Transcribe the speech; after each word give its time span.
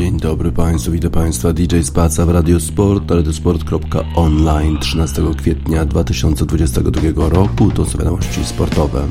Dzień 0.00 0.18
dobry 0.18 0.52
Państwu, 0.52 0.90
witam 0.92 1.10
Państwa 1.10 1.52
DJ 1.52 1.80
Spaca 1.82 2.26
w 2.26 2.28
Radio 2.28 2.60
Sport, 2.60 3.10
radiosport.online 3.10 4.78
13 4.78 5.22
kwietnia 5.38 5.84
2022 5.84 7.28
roku. 7.28 7.70
To 7.70 7.84
są 7.84 7.98
wiadomości 7.98 8.44
sportowe. 8.44 9.08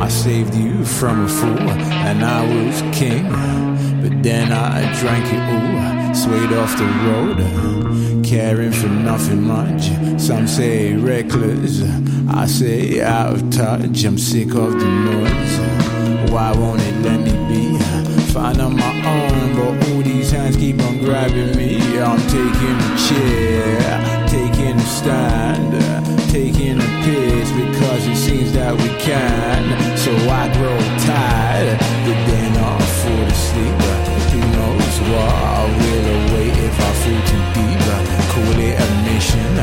I 0.00 0.08
saved 0.08 0.54
you 0.54 0.84
from 0.84 1.24
a 1.24 1.28
fool, 1.28 1.70
and 1.70 2.24
I 2.24 2.40
was 2.46 2.80
king. 2.96 3.24
But 4.00 4.22
then 4.22 4.52
I 4.52 4.80
drank 5.00 5.26
it 5.26 5.42
all, 5.52 6.14
swayed 6.14 6.52
off 6.52 6.78
the 6.78 6.86
road, 7.08 8.24
caring 8.24 8.72
for 8.72 8.88
nothing 8.88 9.42
much. 9.42 9.90
Some 10.20 10.46
say 10.46 10.94
reckless, 10.94 11.82
I 12.30 12.46
say 12.46 13.02
out 13.02 13.34
of 13.34 13.50
touch. 13.50 14.04
I'm 14.04 14.18
sick 14.18 14.54
of 14.54 14.78
the 14.78 14.86
noise. 14.86 16.30
Why 16.30 16.52
won't 16.52 16.80
it 16.80 16.94
let 17.02 17.20
me 17.20 17.32
be? 17.48 17.78
Find 18.32 18.60
on 18.60 18.76
my 18.76 18.94
own, 19.04 19.56
but 19.56 19.88
all 19.88 20.02
these 20.02 20.30
hands 20.30 20.56
keep 20.56 20.80
on 20.80 20.98
grabbing 20.98 21.56
me. 21.56 21.98
I'm 21.98 22.20
taking 22.28 22.78
a 22.88 22.96
chair, 23.08 24.26
taking 24.28 24.76
a 24.76 24.86
stand 24.86 26.17
taking 26.28 26.76
a 26.76 26.88
piss 27.04 27.50
because 27.52 28.06
it 28.06 28.16
seems 28.16 28.52
that 28.52 28.76
we 28.76 28.88
can. 29.00 29.64
So 29.96 30.12
I 30.28 30.44
grow 30.52 30.78
tired, 31.00 31.78
but 32.04 32.18
then 32.28 32.52
I 32.52 32.76
fall 33.00 33.26
asleep. 33.32 33.80
Who 34.32 34.40
knows 34.52 34.94
what 35.08 35.32
I 35.32 35.64
will 35.80 36.06
await 36.20 36.54
if 36.68 36.76
I 36.76 36.90
fall 37.00 37.22
too 37.30 37.44
deep? 37.56 37.80
Call 38.32 38.58
it 38.60 38.76
a 38.76 38.88
mission, 39.08 39.54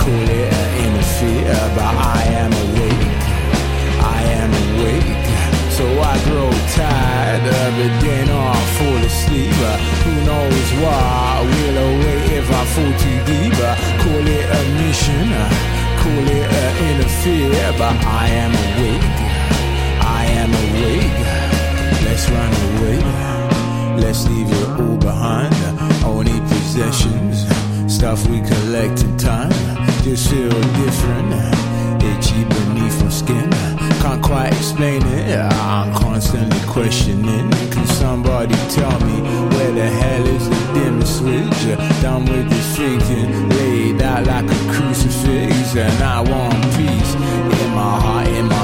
call 0.00 0.28
it 0.40 0.48
an 0.48 0.68
interfere, 0.84 1.60
but 1.76 1.92
I 1.92 2.24
am 2.42 2.52
awake. 2.64 3.12
I 4.00 4.18
am 4.40 4.50
awake. 4.64 5.20
So 5.76 5.84
I 5.84 6.16
grow 6.24 6.50
tired 6.76 7.44
it, 7.44 7.94
then 8.04 8.28
I 8.28 8.56
fall 8.76 9.00
asleep. 9.04 9.54
Who 10.04 10.12
knows 10.24 10.68
why? 10.82 11.44
Will 11.44 11.78
await 11.88 12.24
if 12.40 12.48
I 12.50 12.64
fall 12.72 12.92
too 13.04 13.18
deep. 13.28 13.56
Call 14.02 14.26
it 14.26 14.46
a 14.48 14.62
mission, 14.80 15.28
call 16.00 16.26
it 16.38 16.48
an 16.62 16.72
interfere, 16.90 17.72
but 17.78 17.96
I 18.22 18.26
am 18.44 18.52
awake. 18.66 19.18
I 20.20 20.24
am 20.42 20.50
awake. 20.64 21.18
Let's 22.06 22.24
run 22.34 22.52
away. 22.68 22.98
Let's 24.02 24.26
leave 24.28 24.50
it 24.50 24.68
all 24.80 24.96
behind. 24.96 25.54
Only 26.04 26.38
possessions, 26.52 27.46
stuff 27.92 28.26
we 28.28 28.40
collect 28.40 29.02
in 29.02 29.16
time. 29.16 29.52
Just 30.02 30.30
feel 30.30 30.48
different, 30.82 31.69
itchy 32.30 32.44
beneath 32.44 33.02
my 33.02 33.10
skin. 33.10 33.50
Can't 34.00 34.22
quite 34.22 34.52
explain 34.52 35.02
it. 35.02 35.38
I'm 35.38 35.92
constantly 35.94 36.60
questioning. 36.66 37.50
Can 37.70 37.86
somebody 37.86 38.54
tell 38.68 38.98
me 39.00 39.20
where 39.54 39.72
the 39.72 39.88
hell 39.88 40.26
is 40.26 40.48
the 40.48 40.72
dimmer 40.74 41.06
switch? 41.06 41.78
Done 42.02 42.24
with 42.24 42.48
this 42.48 42.76
thinking, 42.76 43.48
laid 43.50 44.02
out 44.02 44.26
like 44.26 44.44
a 44.44 44.72
crucifix, 44.72 45.76
and 45.76 46.02
I 46.02 46.20
want 46.20 46.62
peace 46.76 47.14
in 47.62 47.70
my 47.74 48.00
heart, 48.00 48.28
in 48.28 48.46
my 48.46 48.59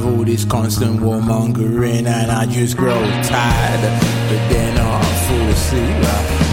with 0.00 0.18
all 0.18 0.24
this 0.24 0.44
constant 0.44 1.00
warmongering, 1.00 2.06
and 2.06 2.30
I 2.30 2.46
just 2.46 2.76
grow 2.76 3.00
tired. 3.22 3.82
But 4.28 4.42
then 4.48 4.78
I 4.78 5.02
fall 5.26 5.48
asleep. 5.48 6.04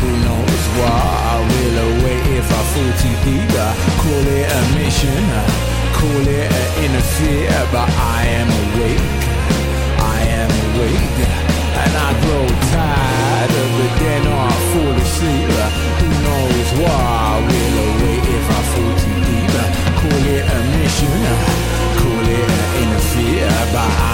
Who 0.02 0.12
knows 0.25 0.63
why 0.80 1.00
I 1.34 1.38
will 1.50 1.78
await 1.88 2.25
if 2.38 2.50
I 2.52 2.63
fall 2.72 2.91
too 3.02 3.16
deep? 3.25 3.50
Call 4.02 4.28
it 4.35 4.47
a 4.52 4.62
mission 4.78 5.68
call 5.97 6.28
it 6.30 6.52
an 6.52 6.69
interfere, 6.85 7.58
but 7.74 7.90
I 7.90 8.22
am 8.40 8.50
awake. 8.62 9.02
I 9.97 10.19
am 10.41 10.52
awake, 10.68 11.18
and 11.81 11.94
I 12.06 12.09
grow 12.22 12.46
tired 12.69 13.52
of 13.64 13.72
it. 13.85 13.94
Then 13.97 14.24
I 14.28 14.37
goodbye. 23.78 24.06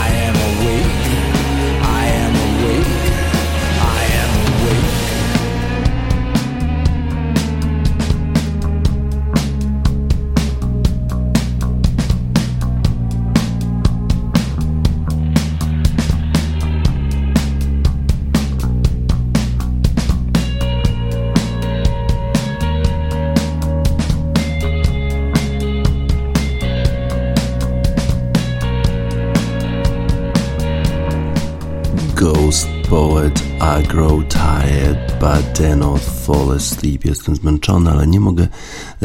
Tired 35.63 35.80
but 35.80 35.86
do 35.86 35.92
not 35.92 36.01
fall 36.01 36.51
asleep. 36.51 37.06
Jestem 37.06 37.36
zmęczony, 37.36 37.92
ale 37.92 38.07
nie 38.07 38.19
mogę 38.19 38.48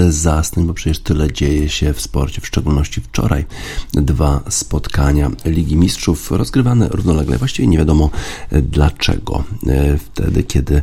zasnąć, 0.09 0.69
bo 0.69 0.75
przecież 0.75 0.99
tyle 0.99 1.33
dzieje 1.33 1.69
się 1.69 1.93
w 1.93 2.01
sporcie, 2.01 2.41
w 2.41 2.47
szczególności 2.47 3.01
wczoraj. 3.01 3.45
Dwa 3.93 4.41
spotkania 4.49 5.31
Ligi 5.45 5.77
Mistrzów 5.77 6.31
rozgrywane 6.31 6.89
równolegle, 6.89 7.39
właściwie 7.39 7.69
nie 7.69 7.79
wiadomo 7.79 8.11
dlaczego. 8.53 9.45
Wtedy, 9.99 10.43
kiedy 10.43 10.83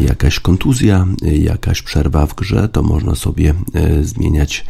jakaś 0.00 0.40
kontuzja, 0.40 1.06
jakaś 1.22 1.82
przerwa 1.82 2.26
w 2.26 2.34
grze, 2.34 2.68
to 2.68 2.82
można 2.82 3.14
sobie 3.14 3.54
zmieniać 4.02 4.64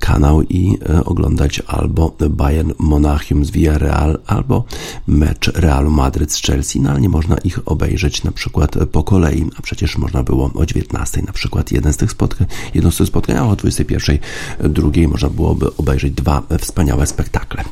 kanał 0.00 0.42
i 0.42 0.78
oglądać 1.04 1.62
albo 1.66 2.16
Bayern 2.30 2.72
Monachium 2.78 3.44
z 3.44 3.50
Villarreal, 3.50 4.18
albo 4.26 4.64
mecz 5.06 5.48
Realu 5.48 5.90
Madryt 5.90 6.32
z 6.32 6.42
Chelsea, 6.42 6.80
no 6.80 6.90
ale 6.90 7.00
nie 7.00 7.08
można 7.08 7.36
ich 7.36 7.68
obejrzeć 7.68 8.24
na 8.24 8.32
przykład 8.32 8.74
po 8.92 9.04
kolei, 9.04 9.50
a 9.56 9.62
przecież 9.62 9.98
można 9.98 10.22
było 10.22 10.50
o 10.54 10.66
19 10.66 11.22
na 11.22 11.32
przykład 11.32 11.72
jeden 11.72 11.92
z 11.92 11.96
tych 11.96 12.10
spotkań, 12.10 12.46
jedno 12.74 12.90
z 12.90 12.96
tych 12.96 13.06
spotkań, 13.14 13.36
a 13.36 13.48
o 13.48 13.56
21 13.56 14.18
drugiej 14.60 15.08
można 15.08 15.30
byłoby 15.30 15.76
obejrzeć 15.76 16.12
dwa 16.12 16.42
wspaniałe 16.58 17.06
spektakle. 17.06 17.64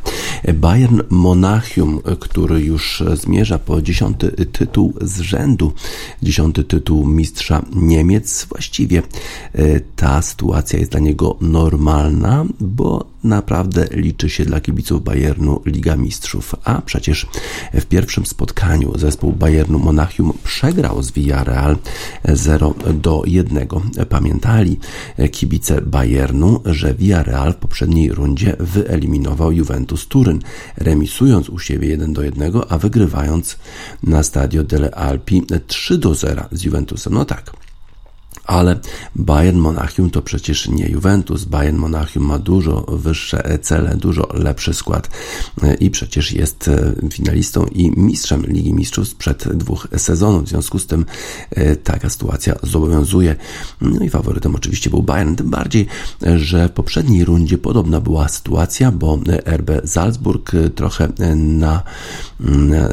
Bayern 0.55 1.01
Monachium, 1.11 2.01
który 2.21 2.61
już 2.61 3.03
zmierza 3.15 3.59
po 3.59 3.83
dziesiąty 3.83 4.31
tytuł 4.53 4.95
z 5.01 5.21
rzędu, 5.21 5.73
dziesiąty 6.23 6.65
tytuł 6.65 7.07
mistrza 7.07 7.63
Niemiec, 7.75 8.47
właściwie 8.49 9.03
e, 9.53 9.81
ta 9.97 10.23
sytuacja 10.23 10.79
jest 10.79 10.91
dla 10.91 11.01
niego 11.01 11.37
normalna, 11.41 12.45
bo 12.61 13.13
naprawdę 13.25 13.87
liczy 13.91 14.31
się 14.31 14.45
dla 14.45 14.61
kibiców 14.61 15.05
Bayernu 15.05 15.61
Liga 15.67 15.97
Mistrzów. 15.97 16.55
A 16.65 16.83
przecież 16.83 17.27
w 17.75 17.85
pierwszym 17.85 18.27
spotkaniu 18.27 18.99
zespół 18.99 19.33
Bayernu 19.33 19.79
Monachium 19.79 20.33
przegrał 20.45 21.03
z 21.03 21.11
Villarreal 21.11 21.77
0 22.25 22.75
do 22.95 23.23
1. 23.27 23.69
Pamiętali 24.09 24.79
kibice 25.33 25.81
Bayernu, 25.81 26.61
że 26.65 26.95
Villarreal 26.95 27.53
w 27.53 27.57
poprzedniej 27.57 28.13
rundzie 28.13 28.57
wyeliminował 28.61 29.53
Juventus 29.53 30.09
Turyn, 30.09 30.39
remisując 30.77 31.49
u 31.49 31.59
siebie 31.59 31.89
1 31.89 32.13
do 32.13 32.23
1, 32.23 32.53
a 32.69 32.79
wygrywając 32.79 33.59
na 34.03 34.23
Stadio 34.23 34.65
delle 34.65 34.91
Alpi 34.91 35.43
3 35.67 35.99
do 35.99 36.15
0 36.15 36.45
z 36.53 36.63
Juventusem. 36.65 37.15
No 37.15 37.25
tak, 37.25 37.53
ale 38.45 38.81
Bayern 39.17 39.59
Monachium 39.59 40.11
to 40.11 40.23
przecież 40.23 40.69
nie 40.69 40.89
Juventus. 40.89 41.45
Bayern 41.45 41.77
Monachium 41.77 42.25
ma 42.25 42.39
dużo 42.39 42.87
wyższe 42.89 43.59
cele, 43.63 43.97
dużo 43.97 44.29
lepszy 44.35 44.75
skład 44.75 45.11
i 45.81 45.91
przecież 45.91 46.33
jest 46.33 46.71
finalistą 47.11 47.67
i 47.67 48.01
mistrzem 48.01 48.47
Ligi 48.47 48.75
Mistrzów 48.75 49.09
sprzed 49.09 49.57
dwóch 49.57 49.89
sezonów. 49.97 50.45
W 50.45 50.49
związku 50.49 50.79
z 50.79 50.87
tym 50.87 51.07
e, 51.51 51.77
taka 51.77 52.11
sytuacja 52.11 52.55
zobowiązuje. 52.63 53.37
No 53.81 54.05
i 54.05 54.11
faworytem 54.11 54.55
oczywiście 54.55 54.91
był 54.91 55.03
Bayern, 55.03 55.35
tym 55.35 55.51
bardziej, 55.51 55.87
że 56.37 56.69
w 56.69 56.73
poprzedniej 56.73 57.25
rundzie 57.25 57.59
podobna 57.59 58.01
była 58.01 58.29
sytuacja, 58.29 58.93
bo 58.93 59.19
RB 59.47 59.71
Salzburg 59.87 60.53
trochę 60.75 61.09
na, 61.37 61.83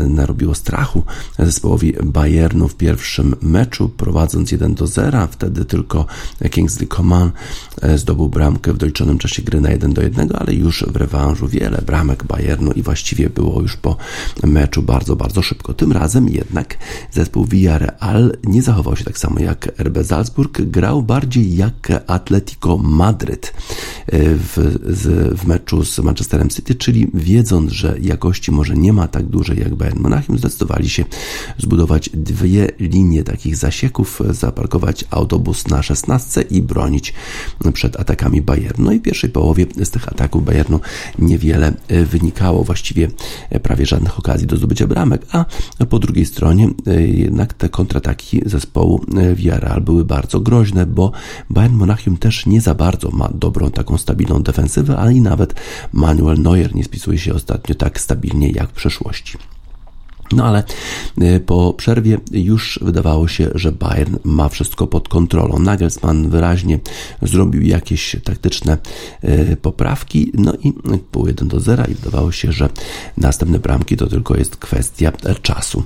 narobiło 0.07 0.56
strachu 0.56 1.04
zespołowi 1.40 1.94
Bayernu 2.04 2.68
w 2.68 2.75
pierwszym 2.75 3.36
meczu, 3.42 3.90
prowadząc 3.90 4.51
1 4.51 4.75
do 4.75 4.88
0 4.88 5.28
wtedy 5.39 5.65
tylko 5.65 6.06
Kingsley 6.51 6.88
Coman 6.88 7.31
e, 7.81 7.97
zdobył 7.97 8.30
bramkę 8.30 8.74
w 8.74 8.77
doliczonym 8.77 9.18
czasie 9.18 9.41
gry 9.41 9.62
na 9.62 9.69
1 9.69 9.94
do 9.94 10.01
1, 10.01 10.30
ale 10.33 10.53
już 10.53 10.86
w 10.88 10.95
rewanżu 10.95 11.47
wiele 11.47 11.81
bramek 11.86 12.24
Bayernu 12.24 12.71
i 12.71 12.81
właściwie 12.81 13.30
było 13.30 13.62
już 13.62 13.77
po 13.77 13.97
meczu 14.44 14.83
bardzo, 14.83 15.15
bardzo 15.15 15.41
szybko. 15.41 15.74
Tym 15.74 15.91
razem 15.91 16.30
jednak 16.30 16.77
zespół 17.12 17.45
Villarreal 17.45 18.38
nie 18.44 18.62
zachował 18.62 18.95
się 18.95 19.03
tak 19.03 19.18
samo 19.18 19.39
jak 19.39 19.71
RB 19.80 19.97
Salzburg, 20.03 20.62
grał 20.62 21.03
bardziej 21.03 21.56
jak 21.56 22.03
Atletico 22.07 22.77
Madryt 22.77 23.53
e, 24.07 24.19
w, 24.36 24.77
w 25.38 25.47
meczu 25.47 25.86
z 25.86 26.00
Manchesterem 26.00 26.50
City, 26.50 26.75
czyli 26.75 27.07
wiedząc, 27.13 27.71
że 27.71 27.95
jakości 28.01 28.51
może 28.51 28.75
nie 28.75 28.94
ma 28.94 29.07
tak 29.07 29.25
dużej 29.25 29.59
jak 29.59 29.75
Bayern 29.75 30.00
Monachium, 30.00 30.38
zdecydowali 30.38 30.89
się 30.89 31.06
zbudować 31.57 32.09
dwie 32.13 32.71
linie 32.80 33.24
takich 33.24 33.56
zasieków, 33.56 34.21
zaparkować 34.30 35.06
auto 35.09 35.28
autobus 35.29 35.67
na 35.67 35.83
16 35.83 36.41
i 36.41 36.61
bronić 36.61 37.13
przed 37.73 37.99
atakami 37.99 38.41
Bayernu. 38.41 38.85
No 38.85 38.91
i 38.91 38.99
w 38.99 39.01
pierwszej 39.01 39.29
połowie 39.29 39.65
z 39.83 39.89
tych 39.89 40.07
ataków 40.07 40.45
Bayernu 40.45 40.79
niewiele 41.19 41.73
e, 41.87 42.05
wynikało, 42.05 42.63
właściwie 42.63 43.07
e, 43.49 43.59
prawie 43.59 43.85
żadnych 43.85 44.19
okazji 44.19 44.47
do 44.47 44.57
zdobycia 44.57 44.87
bramek, 44.87 45.25
a 45.31 45.45
po 45.89 45.99
drugiej 45.99 46.25
stronie 46.25 46.69
e, 46.87 47.01
jednak 47.01 47.53
te 47.53 47.69
kontrataki 47.69 48.41
zespołu 48.45 49.05
Villarreal 49.35 49.81
były 49.81 50.05
bardzo 50.05 50.39
groźne, 50.39 50.85
bo 50.85 51.11
Bayern 51.49 51.75
Monachium 51.75 52.17
też 52.17 52.45
nie 52.45 52.61
za 52.61 52.75
bardzo 52.75 53.11
ma 53.11 53.29
dobrą 53.33 53.71
taką 53.71 53.97
stabilną 53.97 54.43
defensywę, 54.43 54.97
ale 54.97 55.13
i 55.13 55.21
nawet 55.21 55.53
Manuel 55.93 56.41
Neuer 56.41 56.75
nie 56.75 56.83
spisuje 56.83 57.17
się 57.17 57.33
ostatnio 57.33 57.75
tak 57.75 57.99
stabilnie 57.99 58.49
jak 58.49 58.69
w 58.69 58.73
przeszłości. 58.73 59.37
No 60.31 60.45
ale 60.45 60.63
y, 61.21 61.39
po 61.39 61.73
przerwie 61.73 62.17
już 62.31 62.79
wydawało 62.81 63.27
się, 63.27 63.49
że 63.55 63.71
Bayern 63.71 64.15
ma 64.23 64.49
wszystko 64.49 64.87
pod 64.87 65.07
kontrolą. 65.07 65.59
Nagelsmann 65.59 66.29
wyraźnie 66.29 66.79
zrobił 67.21 67.61
jakieś 67.61 68.15
taktyczne 68.23 68.77
y, 69.23 69.57
poprawki, 69.61 70.31
no 70.33 70.53
i 70.63 70.73
było 71.11 71.27
1 71.27 71.47
do 71.47 71.59
0 71.59 71.83
i 71.91 71.93
wydawało 71.93 72.31
się, 72.31 72.51
że 72.51 72.69
następne 73.17 73.59
bramki 73.59 73.97
to 73.97 74.07
tylko 74.07 74.37
jest 74.37 74.55
kwestia 74.55 75.11
czasu. 75.41 75.83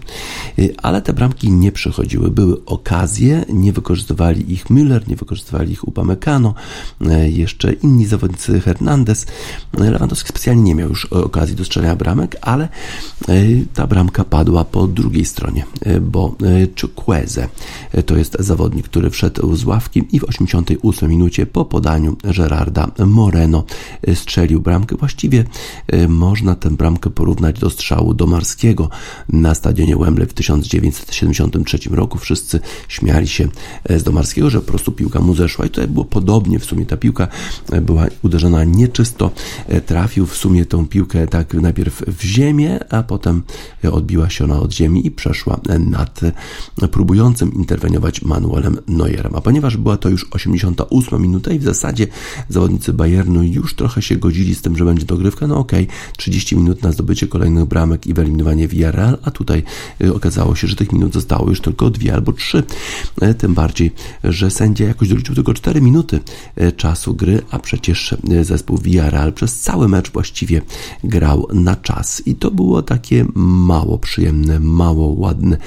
Y, 0.59 0.75
ale 0.81 1.01
te 1.01 1.13
bramki 1.13 1.51
nie 1.51 1.71
przychodziły. 1.71 2.31
Były 2.31 2.65
okazje, 2.65 3.45
nie 3.49 3.73
wykorzystywali 3.73 4.53
ich 4.53 4.65
Müller, 4.65 5.07
nie 5.07 5.15
wykorzystywali 5.15 5.71
ich 5.71 5.87
Upamecano, 5.87 6.53
jeszcze 7.25 7.73
inni 7.73 8.05
zawodnicy 8.05 8.61
Hernandez. 8.61 9.25
Lewandowski 9.73 10.29
specjalnie 10.29 10.63
nie 10.63 10.75
miał 10.75 10.89
już 10.89 11.05
okazji 11.05 11.55
do 11.55 11.65
strzelania 11.65 11.95
bramek, 11.95 12.35
ale 12.41 12.69
ta 13.73 13.87
bramka 13.87 14.23
padła 14.33 14.65
po 14.65 14.87
drugiej 14.87 15.25
stronie, 15.25 15.65
e, 15.81 16.01
bo 16.01 16.35
e, 16.43 16.81
Chukwueze 16.81 17.47
e, 17.91 18.03
to 18.03 18.17
jest 18.17 18.37
zawodnik, 18.39 18.85
który 18.85 19.09
wszedł 19.09 19.55
z 19.55 19.65
ławki 19.65 20.03
i 20.11 20.19
w 20.19 20.23
88 20.23 21.09
minucie 21.09 21.45
po 21.45 21.65
podaniu 21.65 22.17
Gerarda 22.23 22.91
Moreno 23.05 23.63
strzelił 24.13 24.61
bramkę. 24.61 24.95
Właściwie 24.95 25.43
można 26.07 26.55
tę 26.55 26.69
bramkę 26.69 27.09
porównać 27.09 27.59
do 27.59 27.69
strzału 27.69 28.13
Domarskiego 28.13 28.89
na 29.29 29.55
stadionie 29.55 29.97
Wembley 29.97 30.27
w 30.27 30.33
1973 30.33 31.77
roku. 31.91 32.17
Wszyscy 32.17 32.59
śmiali 32.87 33.27
się 33.27 33.47
z 33.89 34.03
Domarskiego, 34.03 34.49
że 34.49 34.61
po 34.61 34.67
prostu 34.67 34.91
piłka 34.91 35.19
mu 35.19 35.35
zeszła 35.35 35.65
i 35.65 35.69
tutaj 35.69 35.87
było 35.87 36.05
podobnie. 36.05 36.59
W 36.59 36.65
sumie 36.65 36.85
ta 36.85 36.97
piłka 36.97 37.27
była 37.81 38.05
uderzona 38.21 38.63
nieczysto. 38.63 39.31
Trafił 39.85 40.25
w 40.25 40.37
sumie 40.37 40.65
tą 40.65 40.87
piłkę 40.87 41.27
tak 41.27 41.53
najpierw 41.53 42.03
w 42.07 42.23
ziemię, 42.23 42.79
a 42.89 43.03
potem 43.03 43.43
odbiła 43.91 44.22
odbiła 44.23 44.29
się 44.29 44.43
ona 44.43 44.59
od 44.59 44.73
ziemi 44.73 45.07
i 45.07 45.11
przeszła 45.11 45.59
nad 45.79 46.21
próbującym 46.91 47.53
interweniować 47.53 48.21
Manuelem 48.21 48.77
Neuerem. 48.87 49.35
A 49.35 49.41
ponieważ 49.41 49.77
była 49.77 49.97
to 49.97 50.09
już 50.09 50.25
88 50.31 51.21
minuta 51.21 51.51
i 51.51 51.59
w 51.59 51.63
zasadzie 51.63 52.07
zawodnicy 52.49 52.93
Bayernu 52.93 53.43
już 53.43 53.75
trochę 53.75 54.01
się 54.01 54.15
godzili 54.15 54.55
z 54.55 54.61
tym, 54.61 54.77
że 54.77 54.85
będzie 54.85 55.05
dogrywka, 55.05 55.47
no 55.47 55.57
okej, 55.57 55.83
okay, 55.83 55.95
30 56.17 56.55
minut 56.55 56.83
na 56.83 56.91
zdobycie 56.91 57.27
kolejnych 57.27 57.65
bramek 57.65 58.07
i 58.07 58.13
wyeliminowanie 58.13 58.67
Villarreal, 58.67 59.17
a 59.23 59.31
tutaj 59.31 59.63
y, 60.01 60.13
okazało 60.13 60.55
się, 60.55 60.67
że 60.67 60.75
tych 60.75 60.91
minut 60.91 61.13
zostało 61.13 61.49
już 61.49 61.61
tylko 61.61 61.89
dwie 61.89 62.13
albo 62.13 62.33
trzy. 62.33 62.63
E, 63.21 63.33
tym 63.33 63.53
bardziej, 63.53 63.91
że 64.23 64.51
sędzia 64.51 64.85
jakoś 64.85 65.09
doliczył 65.09 65.35
tylko 65.35 65.53
4 65.53 65.81
minuty 65.81 66.19
e, 66.55 66.71
czasu 66.71 67.13
gry, 67.13 67.41
a 67.51 67.59
przecież 67.59 68.13
e, 68.13 68.43
zespół 68.43 68.77
Villarreal 68.77 69.33
przez 69.33 69.59
cały 69.59 69.87
mecz 69.87 70.11
właściwie 70.11 70.61
grał 71.03 71.47
na 71.53 71.75
czas 71.75 72.21
i 72.25 72.35
to 72.35 72.51
było 72.51 72.81
takie 72.81 73.25
mało 73.35 73.97
przyjemne 73.97 74.12
przyjemne, 74.13 74.59
mało 74.59 75.07
ładne. 75.07 75.57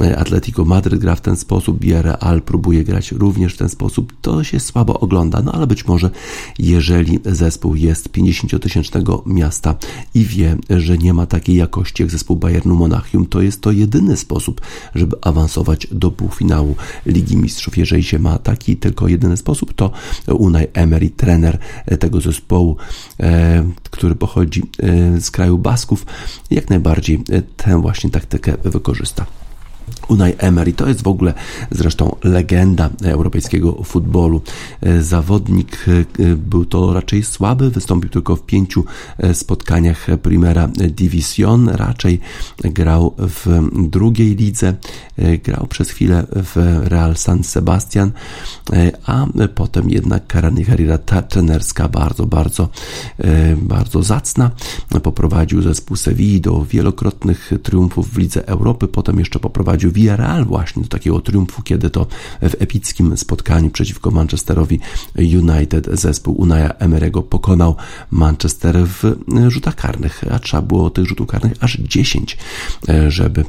E, 0.00 0.18
Atletico 0.18 0.64
Madryt 0.64 1.00
gra 1.00 1.14
w 1.14 1.20
ten 1.20 1.36
sposób, 1.36 1.80
Villarreal 1.80 2.42
próbuje 2.42 2.84
grać 2.84 3.12
również 3.12 3.54
w 3.54 3.56
ten 3.56 3.68
sposób. 3.68 4.12
To 4.20 4.44
się 4.44 4.60
słabo 4.60 5.00
ogląda, 5.00 5.42
no 5.42 5.52
ale 5.52 5.66
być 5.66 5.86
może 5.86 6.10
jeżeli 6.58 7.18
zespół 7.24 7.74
jest 7.74 8.08
50-tysięcznego 8.08 9.22
miasta 9.26 9.74
i 10.14 10.24
wie, 10.24 10.56
że 10.70 10.98
nie 10.98 11.14
ma 11.14 11.26
takiej 11.26 11.56
jakości 11.56 12.02
jak 12.02 12.10
zespół 12.10 12.36
Bayernu 12.36 12.74
Monachium, 12.74 13.26
to 13.26 13.42
jest 13.42 13.60
to 13.60 13.72
jedyny 13.72 14.16
sposób, 14.16 14.60
żeby 14.94 15.16
awansować 15.22 15.86
do 15.92 16.10
półfinału 16.10 16.76
Ligi 17.06 17.36
Mistrzów. 17.36 17.78
Jeżeli 17.78 18.04
się 18.04 18.18
ma 18.18 18.38
taki 18.38 18.76
tylko 18.76 19.08
jedyny 19.08 19.36
sposób, 19.36 19.74
to 19.74 19.90
Unai 20.28 20.66
Emery, 20.72 21.10
trener 21.10 21.58
tego 22.00 22.20
zespołu, 22.20 22.76
e, 23.20 23.70
który 23.90 24.14
pochodzi 24.14 24.62
e, 24.62 25.20
z 25.20 25.30
kraju 25.30 25.58
Basków, 25.58 26.06
jak 26.50 26.70
najbardziej 26.70 27.24
tę 27.56 27.75
właśnie 27.82 28.10
taktykę 28.10 28.56
wykorzysta. 28.64 29.26
Unai 30.08 30.34
Emery 30.38 30.72
to 30.72 30.88
jest 30.88 31.02
w 31.02 31.08
ogóle 31.08 31.34
zresztą 31.70 32.16
legenda 32.24 32.90
europejskiego 33.04 33.82
futbolu. 33.84 34.42
E, 34.80 35.02
zawodnik 35.02 35.86
e, 36.18 36.36
był 36.36 36.64
to 36.64 36.92
raczej 36.92 37.22
słaby, 37.22 37.70
wystąpił 37.70 38.10
tylko 38.10 38.36
w 38.36 38.42
pięciu 38.42 38.84
e, 39.18 39.34
spotkaniach 39.34 40.06
Primera 40.22 40.68
Division, 40.68 41.68
raczej 41.68 42.20
grał 42.58 43.14
w 43.18 43.68
drugiej 43.72 44.36
lidze, 44.36 44.74
grał 45.44 45.66
przez 45.66 45.90
chwilę 45.90 46.26
w 46.32 46.82
Real 46.84 47.16
San 47.16 47.44
Sebastian, 47.44 48.12
a 49.06 49.26
potem 49.54 49.90
jednak 49.90 50.26
kariera 50.26 50.98
trenerska 51.28 51.88
bardzo, 51.88 52.26
bardzo, 52.26 52.68
bardzo 53.56 54.02
zacna. 54.02 54.50
Poprowadził 55.02 55.62
zespół 55.62 55.96
Sewilli 55.96 56.40
do 56.40 56.64
wielokrotnych 56.64 57.50
triumfów 57.62 58.10
w 58.10 58.18
Lidze 58.18 58.48
Europy, 58.48 58.88
potem 58.88 59.18
jeszcze 59.18 59.38
poprowadził 59.38 59.92
Villarreal 59.96 60.44
właśnie 60.44 60.82
do 60.82 60.88
takiego 60.88 61.20
triumfu, 61.20 61.62
kiedy 61.62 61.90
to 61.90 62.06
w 62.42 62.54
epickim 62.58 63.16
spotkaniu 63.16 63.70
przeciwko 63.70 64.10
Manchesterowi 64.10 64.80
United 65.18 65.88
zespół 65.92 66.34
Unaya 66.34 66.70
Emerego 66.78 67.22
pokonał 67.22 67.76
Manchester 68.10 68.86
w 68.86 69.16
rzutach 69.48 69.74
karnych, 69.74 70.24
a 70.30 70.38
trzeba 70.38 70.62
było 70.62 70.90
tych 70.90 71.06
rzutów 71.06 71.26
karnych 71.26 71.52
aż 71.60 71.78
10, 71.80 72.38
żeby 73.08 73.44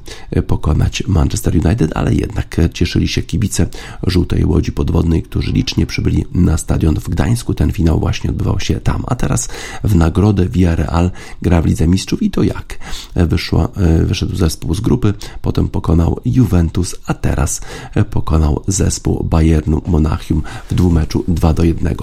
pokonać 0.47 1.03
Manchester 1.07 1.53
United, 1.65 1.91
ale 1.95 2.13
jednak 2.13 2.55
cieszyli 2.73 3.07
się 3.07 3.21
kibice 3.21 3.67
żółtej 4.03 4.45
łodzi 4.45 4.71
podwodnej, 4.71 5.23
którzy 5.23 5.51
licznie 5.51 5.85
przybyli 5.85 6.25
na 6.31 6.57
stadion 6.57 6.95
w 6.95 7.09
Gdańsku. 7.09 7.53
Ten 7.53 7.71
finał 7.71 7.99
właśnie 7.99 8.29
odbywał 8.29 8.59
się 8.59 8.75
tam, 8.79 9.03
a 9.07 9.15
teraz 9.15 9.49
w 9.83 9.95
nagrodę 9.95 10.49
Villarreal 10.49 11.11
gra 11.41 11.61
w 11.61 11.65
Lidze 11.65 11.87
Mistrzów 11.87 12.23
i 12.23 12.31
to 12.31 12.43
jak? 12.43 12.77
Wyszła, 13.15 13.67
wyszedł 14.03 14.35
zespół 14.35 14.75
z 14.75 14.79
grupy, 14.79 15.13
potem 15.41 15.67
pokonał 15.67 16.21
Juventus, 16.37 16.95
a 17.05 17.13
teraz 17.13 17.61
pokonał 18.09 18.63
zespół 18.67 19.23
Bayernu 19.23 19.81
Monachium 19.87 20.41
w 20.69 20.73
dwumeczu 20.73 21.23
2 21.27 21.53
do 21.53 21.63
1. 21.63 21.95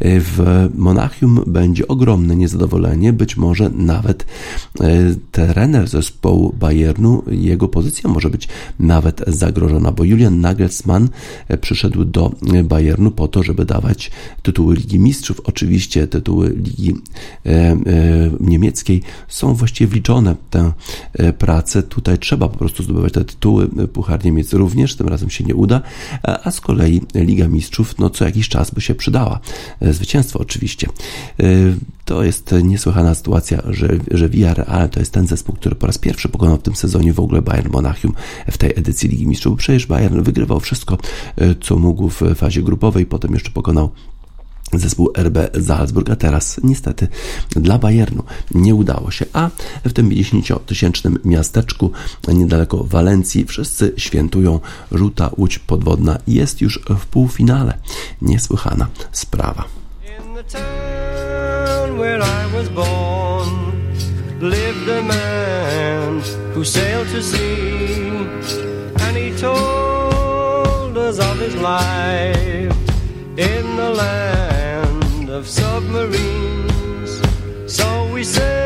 W 0.00 0.68
Monachium 0.74 1.40
będzie 1.46 1.88
ogromne 1.88 2.36
niezadowolenie, 2.36 3.12
być 3.12 3.36
może 3.36 3.70
nawet 3.70 4.26
e, 4.80 5.14
trener 5.32 5.88
zespołu 5.88 6.54
Bayernu, 6.60 7.22
jego 7.30 7.68
pozycja 7.68 8.10
może 8.10 8.30
być 8.30 8.48
nawet 8.78 9.24
zagrożona, 9.26 9.92
bo 9.92 10.04
Julian 10.04 10.40
Nagelsmann 10.40 11.08
e, 11.48 11.58
przyszedł 11.58 12.04
do 12.04 12.32
Bayernu 12.64 13.10
po 13.10 13.28
to, 13.28 13.42
żeby 13.42 13.64
dawać 13.64 14.10
tytuły 14.42 14.74
Ligi 14.74 14.98
Mistrzów. 14.98 15.40
Oczywiście 15.44 16.06
tytuły 16.06 16.48
Ligi 16.48 16.94
e, 17.46 17.76
Niemieckiej 18.40 19.02
są 19.28 19.54
właściwie 19.54 19.90
wliczone 19.90 20.34
w 20.34 20.50
tę 20.50 20.72
pracę. 21.38 21.82
Tutaj 21.82 22.18
trzeba 22.18 22.48
po 22.48 22.58
prostu 22.58 22.82
zdobywać 22.82 23.12
te 23.12 23.24
tytuły. 23.24 23.68
Puchar 23.92 24.24
Niemiec 24.24 24.52
również, 24.52 24.96
tym 24.96 25.08
razem 25.08 25.30
się 25.30 25.44
nie 25.44 25.54
uda, 25.54 25.80
a 26.44 26.50
z 26.50 26.60
kolei 26.60 27.00
Liga 27.14 27.48
Mistrzów, 27.48 27.98
no 27.98 28.10
co 28.10 28.24
jakiś 28.24 28.48
czas 28.48 28.70
by 28.70 28.80
się 28.80 28.94
przydała. 28.94 29.40
Zwycięstwo 29.80 30.38
oczywiście. 30.38 30.88
To 32.04 32.24
jest 32.24 32.54
niesłychana 32.62 33.14
sytuacja, 33.14 33.62
że, 33.70 33.88
że 34.10 34.28
Villarreal 34.28 34.88
to 34.88 35.00
jest 35.00 35.12
ten 35.12 35.26
zespół, 35.26 35.54
który 35.54 35.74
po 35.74 35.86
raz 35.86 35.98
pierwszy 35.98 36.28
pokonał 36.28 36.56
w 36.56 36.62
tym 36.62 36.76
sezonie 36.76 37.12
w 37.12 37.20
ogóle 37.20 37.42
Bayern 37.42 37.72
Monachium 37.72 38.14
w 38.50 38.58
tej 38.58 38.70
edycji 38.76 39.08
Ligi 39.08 39.26
Mistrzów. 39.26 39.58
Przecież 39.58 39.86
Bayern 39.86 40.22
wygrywał 40.22 40.60
wszystko, 40.60 40.98
e, 41.36 41.54
co 41.54 41.76
mógł 41.76 42.08
w 42.08 42.22
fazie 42.34 42.62
grupowej, 42.62 43.06
potem 43.06 43.34
jeszcze 43.34 43.50
pokonał 43.50 43.90
zespół 44.72 45.12
RB 45.16 45.38
Salzburg, 45.66 46.10
a 46.10 46.16
teraz 46.16 46.60
niestety 46.64 47.08
dla 47.50 47.78
Bayernu 47.78 48.22
nie 48.54 48.74
udało 48.74 49.10
się, 49.10 49.26
a 49.32 49.50
w 49.84 49.92
tym 49.92 50.10
50-tysięcznym 50.10 51.16
miasteczku 51.24 51.90
niedaleko 52.28 52.84
Walencji 52.84 53.44
wszyscy 53.44 53.92
świętują 53.96 54.60
żółta 54.92 55.30
łódź 55.36 55.58
podwodna 55.58 56.18
jest 56.26 56.60
już 56.60 56.80
w 56.88 57.06
półfinale. 57.06 57.78
Niesłychana 58.22 58.86
sprawa. 59.12 59.64
in 73.38 73.76
the 73.76 74.37
of 75.38 75.46
submarines. 75.46 77.22
So 77.72 78.12
we 78.12 78.24
sailed 78.24 78.57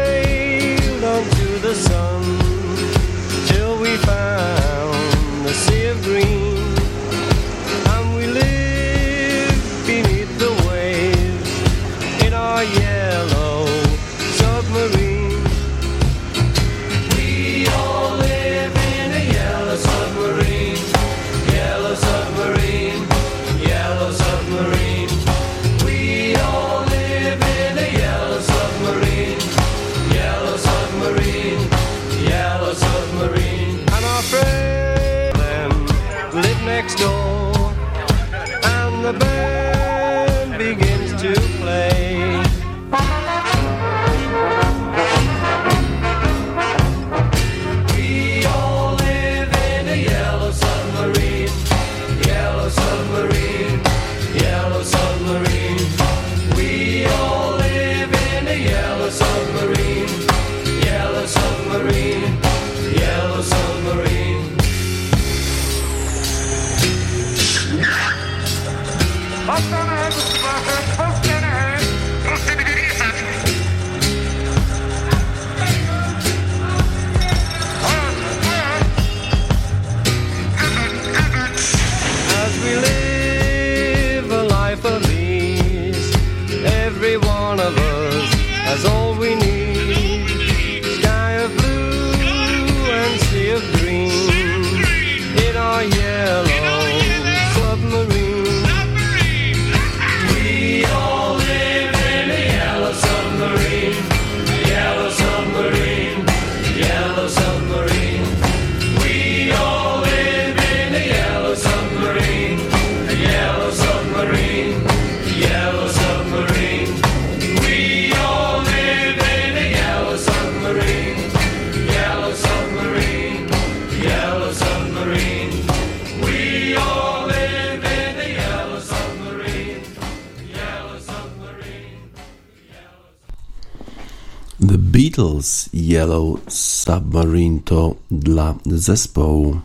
Yellow 135.93 136.39
Submarine 136.49 137.61
to 137.65 137.95
dla 138.11 138.55
zespołu 138.67 139.61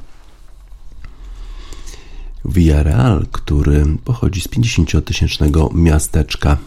Villarreal, 2.47 3.25
który 3.31 3.85
pochodzi 4.05 4.41
z 4.41 4.47
50-tysięcznego 4.47 5.75
miasteczka 5.75 6.57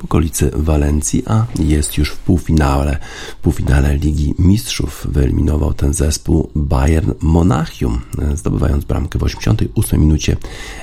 w 0.00 0.04
okolicy 0.04 0.50
Walencji, 0.54 1.22
a 1.26 1.46
jest 1.58 1.98
już 1.98 2.10
w 2.10 2.18
półfinale, 2.18 2.98
półfinale 3.42 3.96
Ligi 3.96 4.34
Mistrzów. 4.38 5.06
Wyeliminował 5.10 5.74
ten 5.74 5.94
zespół 5.94 6.50
Bayern 6.54 7.12
Monachium, 7.20 8.00
zdobywając 8.34 8.84
bramkę 8.84 9.18
w 9.18 9.22
88 9.22 10.00
minucie, 10.00 10.36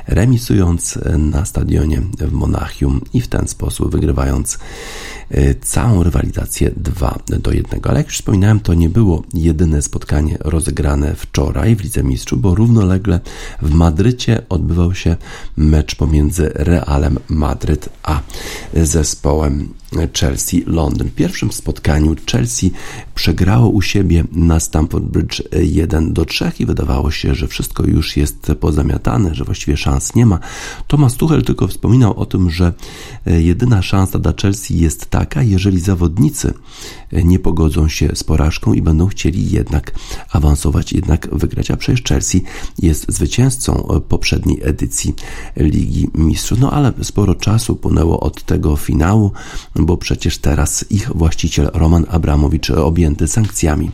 remisując 0.07 0.99
na 1.17 1.45
stadionie 1.45 2.01
w 2.19 2.31
Monachium 2.31 3.01
i 3.13 3.21
w 3.21 3.27
ten 3.27 3.47
sposób 3.47 3.91
wygrywając 3.91 4.59
całą 5.61 6.03
rywalizację 6.03 6.71
2 6.77 7.19
do 7.39 7.51
1. 7.51 7.79
Ale 7.83 7.99
jak 7.99 8.07
już 8.07 8.15
wspominałem, 8.15 8.59
to 8.59 8.73
nie 8.73 8.89
było 8.89 9.23
jedyne 9.33 9.81
spotkanie 9.81 10.37
rozegrane 10.39 11.15
wczoraj 11.15 11.75
w 11.75 11.83
Lidze 11.83 12.03
Mistrzów, 12.03 12.41
bo 12.41 12.55
równolegle 12.55 13.19
w 13.61 13.71
Madrycie 13.71 14.38
odbywał 14.49 14.95
się 14.95 15.15
mecz 15.57 15.95
pomiędzy 15.95 16.51
Realem 16.55 17.19
Madryt 17.29 17.89
a 18.03 18.21
zespołem 18.73 19.73
Chelsea 20.19 20.63
Londyn. 20.67 21.07
W 21.07 21.15
pierwszym 21.15 21.51
spotkaniu 21.51 22.15
Chelsea 22.31 22.71
przegrało 23.15 23.69
u 23.69 23.81
siebie 23.81 24.23
na 24.31 24.59
Stamford 24.59 25.05
Bridge 25.05 25.41
1 25.63 26.13
do 26.13 26.25
3 26.25 26.51
i 26.59 26.65
wydawało 26.65 27.11
się, 27.11 27.35
że 27.35 27.47
wszystko 27.47 27.83
już 27.83 28.17
jest 28.17 28.51
pozamiatane, 28.59 29.35
że 29.35 29.43
właściwie 29.43 29.77
szans 29.77 30.15
nie 30.15 30.25
ma. 30.25 30.39
Thomas 30.87 31.15
Tuchel 31.15 31.43
tylko 31.43 31.67
wspominał 31.67 32.19
o 32.19 32.25
tym, 32.25 32.49
że 32.49 32.73
jedyna 33.25 33.81
szansa 33.81 34.19
dla 34.19 34.33
Chelsea 34.41 34.79
jest 34.79 35.05
taka, 35.05 35.43
jeżeli 35.43 35.79
zawodnicy 35.79 36.53
nie 37.11 37.39
pogodzą 37.39 37.87
się 37.87 38.09
z 38.13 38.23
porażką 38.23 38.73
i 38.73 38.81
będą 38.81 39.07
chcieli 39.07 39.51
jednak 39.51 39.91
awansować, 40.31 40.93
jednak 40.93 41.35
wygrać. 41.35 41.71
A 41.71 41.77
przecież 41.77 42.03
Chelsea 42.03 42.43
jest 42.79 43.11
zwycięzcą 43.11 44.01
poprzedniej 44.09 44.59
edycji 44.61 45.15
Ligi 45.57 46.09
Mistrzów. 46.15 46.59
No 46.59 46.71
ale 46.71 46.93
sporo 47.01 47.35
czasu 47.35 47.75
płynęło 47.75 48.19
od 48.19 48.43
tego 48.43 48.75
finału 48.75 49.31
bo 49.85 49.97
przecież 49.97 50.37
teraz 50.37 50.85
ich 50.89 51.11
właściciel 51.15 51.69
Roman 51.73 52.05
Abramowicz 52.09 52.69
objęty 52.69 53.27
sankcjami. 53.27 53.91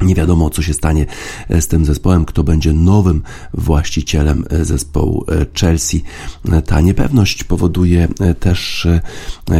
Nie 0.00 0.14
wiadomo, 0.14 0.50
co 0.50 0.62
się 0.62 0.74
stanie 0.74 1.06
e, 1.48 1.62
z 1.62 1.68
tym 1.68 1.84
zespołem, 1.84 2.24
kto 2.24 2.44
będzie 2.44 2.72
nowym 2.72 3.22
właścicielem 3.54 4.44
e, 4.50 4.64
zespołu 4.64 5.24
e, 5.28 5.46
Chelsea. 5.60 6.02
Ta 6.66 6.80
niepewność 6.80 7.44
powoduje 7.44 8.08
też 8.40 8.86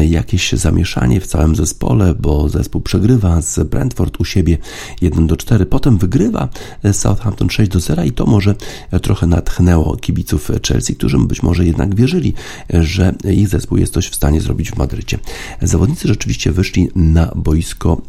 jakieś 0.09 0.53
zamieszanie 0.53 1.21
w 1.21 1.27
całym 1.27 1.57
zespole, 1.57 2.15
bo 2.15 2.49
zespół 2.49 2.81
przegrywa 2.81 3.43
z 3.43 3.69
Brentford 3.69 4.21
u 4.21 4.25
siebie 4.25 4.59
1 5.01 5.27
do 5.27 5.37
4, 5.37 5.67
potem 5.67 5.99
wygrywa 5.99 6.49
Southampton 6.93 7.51
6 7.51 7.71
do 7.71 7.81
0 7.81 8.05
i 8.05 8.13
to 8.13 8.27
może 8.27 8.55
trochę 9.03 9.27
natchnęło 9.27 9.97
kibiców 9.97 10.51
Chelsea, 10.69 10.97
którzy 10.97 11.19
być 11.19 11.43
może 11.43 11.65
jednak 11.65 11.95
wierzyli, 11.95 12.35
że 12.71 13.15
ich 13.25 13.49
zespół 13.49 13.79
jest 13.79 13.93
coś 13.93 14.09
w 14.09 14.15
stanie 14.15 14.41
zrobić 14.41 14.71
w 14.71 14.77
Madrycie. 14.77 15.19
Zawodnicy 15.63 16.09
rzeczywiście 16.09 16.53
wyszli 16.53 16.89
na 16.95 17.33
boisko 17.37 18.03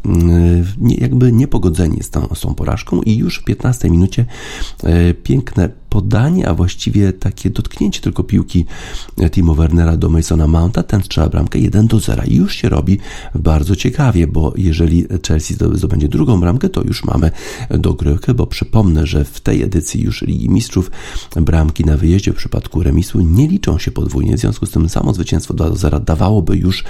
jakby 0.80 1.32
niepogodzeni 1.32 2.02
z 2.02 2.10
tą, 2.20 2.34
z 2.34 2.40
tą 2.40 2.54
porażką 2.54 3.02
i 3.02 3.16
już 3.16 3.38
w 3.38 3.44
15 3.44 3.90
minucie 3.90 4.24
e, 4.84 5.14
piękne 5.14 5.68
podanie, 5.90 6.48
a 6.48 6.54
właściwie 6.54 7.12
takie 7.12 7.50
dotknięcie 7.50 8.00
tylko 8.00 8.24
piłki 8.24 8.66
Timo 9.30 9.54
Wernera 9.54 9.96
do 9.96 10.08
Masona 10.08 10.46
Mounta, 10.46 10.82
ten 10.82 11.02
strzela 11.02 11.28
bramkę 11.28 11.58
1 11.58 11.86
do 11.86 12.00
0 12.00 12.22
i 12.26 12.34
już 12.34 12.54
się 12.54 12.68
robi 12.68 12.98
bardzo 13.34 13.76
ciekawie, 13.76 14.26
bo 14.26 14.52
jeżeli 14.56 15.06
Chelsea 15.28 15.54
zdobędzie 15.72 16.08
drugą 16.08 16.40
bramkę, 16.40 16.68
to 16.68 16.82
już 16.82 17.04
mamy 17.04 17.30
dogrywkę, 17.70 18.34
bo 18.34 18.46
przypomnę, 18.46 19.06
że 19.06 19.24
w 19.24 19.40
tej 19.40 19.62
edycji 19.62 20.02
już 20.02 20.22
Ligi 20.22 20.50
Mistrzów 20.50 20.90
bramki 21.36 21.84
na 21.84 21.96
wyjeździe 21.96 22.32
w 22.32 22.36
przypadku 22.36 22.82
remisu 22.82 23.20
nie 23.20 23.48
liczą 23.48 23.78
się 23.78 23.90
podwójnie, 23.90 24.36
w 24.36 24.40
związku 24.40 24.66
z 24.66 24.70
tym 24.70 24.88
samo 24.88 25.14
zwycięstwo 25.14 25.54
2 25.54 25.70
do 25.70 25.76
0 25.76 26.00
dawałoby 26.00 26.56
już 26.56 26.84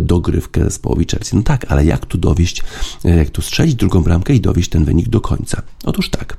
dogrywkę 0.00 0.64
zespołowi 0.64 1.06
Chelsea. 1.10 1.36
No 1.36 1.42
tak, 1.42 1.66
ale 1.68 1.84
jak 1.84 2.06
tu 2.06 2.18
dowieść, 2.18 2.62
jak 3.04 3.30
tu 3.30 3.42
strzelić 3.42 3.74
drugą 3.74 4.02
bramkę 4.02 4.34
i 4.34 4.40
dowieść 4.40 4.70
ten 4.70 4.84
wynik 4.84 5.08
do 5.08 5.20
końca? 5.20 5.62
Otóż 5.84 6.10
tak. 6.10 6.36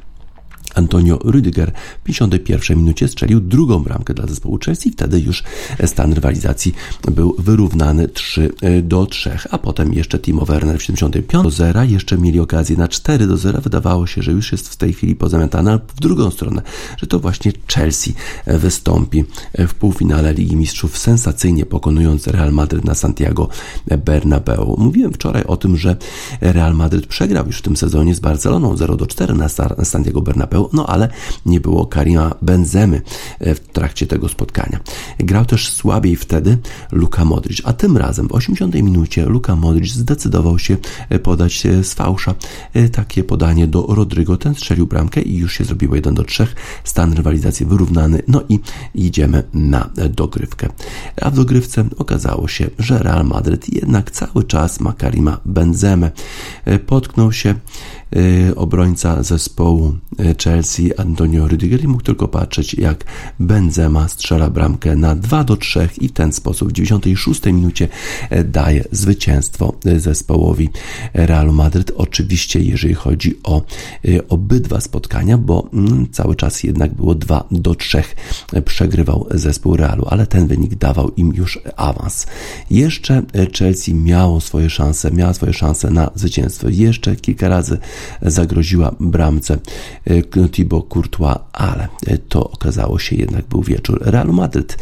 Antonio 0.73 1.17
Rüdiger 1.17 1.71
w 1.99 2.03
51 2.03 2.77
minucie 2.77 3.07
strzelił 3.07 3.41
drugą 3.41 3.83
bramkę 3.83 4.13
dla 4.13 4.27
zespołu 4.27 4.59
Chelsea. 4.65 4.91
Wtedy 4.91 5.19
już 5.19 5.43
stan 5.85 6.13
rywalizacji 6.13 6.73
był 7.11 7.35
wyrównany 7.39 8.07
3 8.07 8.51
e, 8.61 8.81
do 8.81 9.05
3, 9.05 9.37
a 9.51 9.57
potem 9.57 9.93
jeszcze 9.93 10.19
Timo 10.19 10.45
Werner 10.45 10.79
w 10.79 10.83
75 10.83 11.43
do 11.43 11.49
0. 11.49 11.83
Jeszcze 11.83 12.17
mieli 12.17 12.39
okazję 12.39 12.77
na 12.77 12.87
4 12.87 13.27
do 13.27 13.37
0. 13.37 13.61
Wydawało 13.61 14.07
się, 14.07 14.21
że 14.21 14.31
już 14.31 14.51
jest 14.51 14.69
w 14.69 14.75
tej 14.75 14.93
chwili 14.93 15.15
pozamiatane 15.15 15.79
w 15.95 15.99
drugą 15.99 16.31
stronę, 16.31 16.61
że 16.97 17.07
to 17.07 17.19
właśnie 17.19 17.51
Chelsea 17.67 18.13
wystąpi 18.47 19.23
w 19.67 19.73
półfinale 19.73 20.33
Ligi 20.33 20.55
Mistrzów 20.55 20.97
sensacyjnie 20.97 21.65
pokonując 21.65 22.27
Real 22.27 22.51
Madryt 22.51 22.85
na 22.85 22.95
Santiago 22.95 23.49
Bernabeu. 24.05 24.75
Mówiłem 24.79 25.13
wczoraj 25.13 25.43
o 25.43 25.57
tym, 25.57 25.77
że 25.77 25.95
Real 26.41 26.75
Madryt 26.75 27.07
przegrał 27.07 27.47
już 27.47 27.57
w 27.57 27.61
tym 27.61 27.77
sezonie 27.77 28.15
z 28.15 28.19
Barceloną 28.19 28.77
0 28.77 28.95
do 28.95 29.07
4 29.07 29.33
na 29.33 29.49
Santiago 29.83 30.21
Bernabeu 30.21 30.62
no 30.73 30.87
ale 30.87 31.09
nie 31.45 31.59
było 31.59 31.85
Karima 31.85 32.35
Benzemy 32.41 33.01
e, 33.39 33.55
w 33.55 33.59
trakcie 33.59 34.07
tego 34.07 34.29
spotkania. 34.29 34.79
Grał 35.19 35.45
też 35.45 35.69
słabiej 35.69 36.15
wtedy 36.15 36.57
Luka 36.91 37.25
Modric, 37.25 37.61
a 37.65 37.73
tym 37.73 37.97
razem 37.97 38.27
w 38.27 38.31
80 38.31 38.75
minucie 38.75 39.25
Luka 39.25 39.55
Modric 39.55 39.93
zdecydował 39.93 40.59
się 40.59 40.77
e, 41.09 41.19
podać 41.19 41.65
e, 41.65 41.83
z 41.83 41.93
fałsza 41.93 42.35
takie 42.91 43.23
podanie 43.23 43.67
do 43.67 43.85
Rodrygo. 43.89 44.37
Ten 44.37 44.55
strzelił 44.55 44.87
bramkę 44.87 45.21
i 45.21 45.37
już 45.37 45.53
się 45.53 45.63
zrobiło 45.63 45.95
1 45.95 46.13
do 46.15 46.23
3. 46.23 46.47
Stan 46.83 47.13
rywalizacji 47.13 47.65
wyrównany. 47.65 48.21
No 48.27 48.41
i 48.49 48.59
idziemy 48.95 49.43
na 49.53 49.89
dogrywkę. 50.09 50.69
A 51.21 51.29
w 51.29 51.35
dogrywce 51.35 51.85
okazało 51.97 52.47
się, 52.47 52.69
że 52.79 52.99
Real 52.99 53.25
Madryt 53.25 53.73
jednak 53.73 54.11
cały 54.11 54.43
czas 54.43 54.79
ma 54.79 54.93
Karima 54.93 55.37
Benzemę. 55.45 56.11
Potknął 56.85 57.31
się 57.31 57.55
obrońca 58.55 59.23
zespołu 59.23 59.97
y, 60.19 60.35
Chelsea 60.53 60.91
Antonio 60.97 61.47
Rüdiger 61.47 61.87
mógł 61.87 62.03
tylko 62.03 62.27
patrzeć 62.27 62.73
jak 62.73 63.05
Benzema 63.39 64.07
strzela 64.07 64.49
bramkę 64.49 64.95
na 64.95 65.15
2 65.15 65.43
do 65.43 65.57
3 65.57 65.89
i 66.01 66.07
w 66.07 66.11
ten 66.11 66.33
sposób 66.33 66.69
w 66.69 66.71
96 66.71 67.45
minucie 67.45 67.87
y, 68.31 68.43
daje 68.43 68.83
zwycięstwo 68.91 69.73
zespołowi 69.97 70.69
Realu 71.13 71.53
Madryt. 71.53 71.91
Oczywiście 71.95 72.59
jeżeli 72.59 72.93
chodzi 72.93 73.39
o 73.43 73.61
obydwa 74.29 74.81
spotkania, 74.81 75.37
bo 75.37 75.69
mm, 75.73 76.07
cały 76.11 76.35
czas 76.35 76.63
jednak 76.63 76.93
było 76.93 77.15
2 77.15 77.47
do 77.51 77.75
3 77.75 78.03
przegrywał 78.65 79.27
zespół 79.31 79.75
Realu, 79.75 80.05
ale 80.09 80.27
ten 80.27 80.47
wynik 80.47 80.75
dawał 80.75 81.11
im 81.15 81.33
już 81.35 81.59
awans. 81.75 82.27
Jeszcze 82.69 83.23
Chelsea 83.57 83.93
miało 83.93 84.41
swoje 84.41 84.69
szanse, 84.69 85.11
miała 85.11 85.33
swoje 85.33 85.53
szanse 85.53 85.89
na 85.89 86.11
zwycięstwo. 86.15 86.69
Jeszcze 86.69 87.15
kilka 87.15 87.47
razy 87.47 87.77
zagroziła 88.21 88.95
bramce 88.99 89.53
e, 90.05 90.42
Thibaut 90.49 90.93
Courtois, 90.93 91.37
ale 91.53 91.87
e, 92.07 92.17
to 92.17 92.51
okazało 92.51 92.99
się 92.99 93.15
jednak 93.15 93.47
był 93.47 93.61
wieczór 93.63 93.99
Real 94.01 94.27
Madryt. 94.27 94.77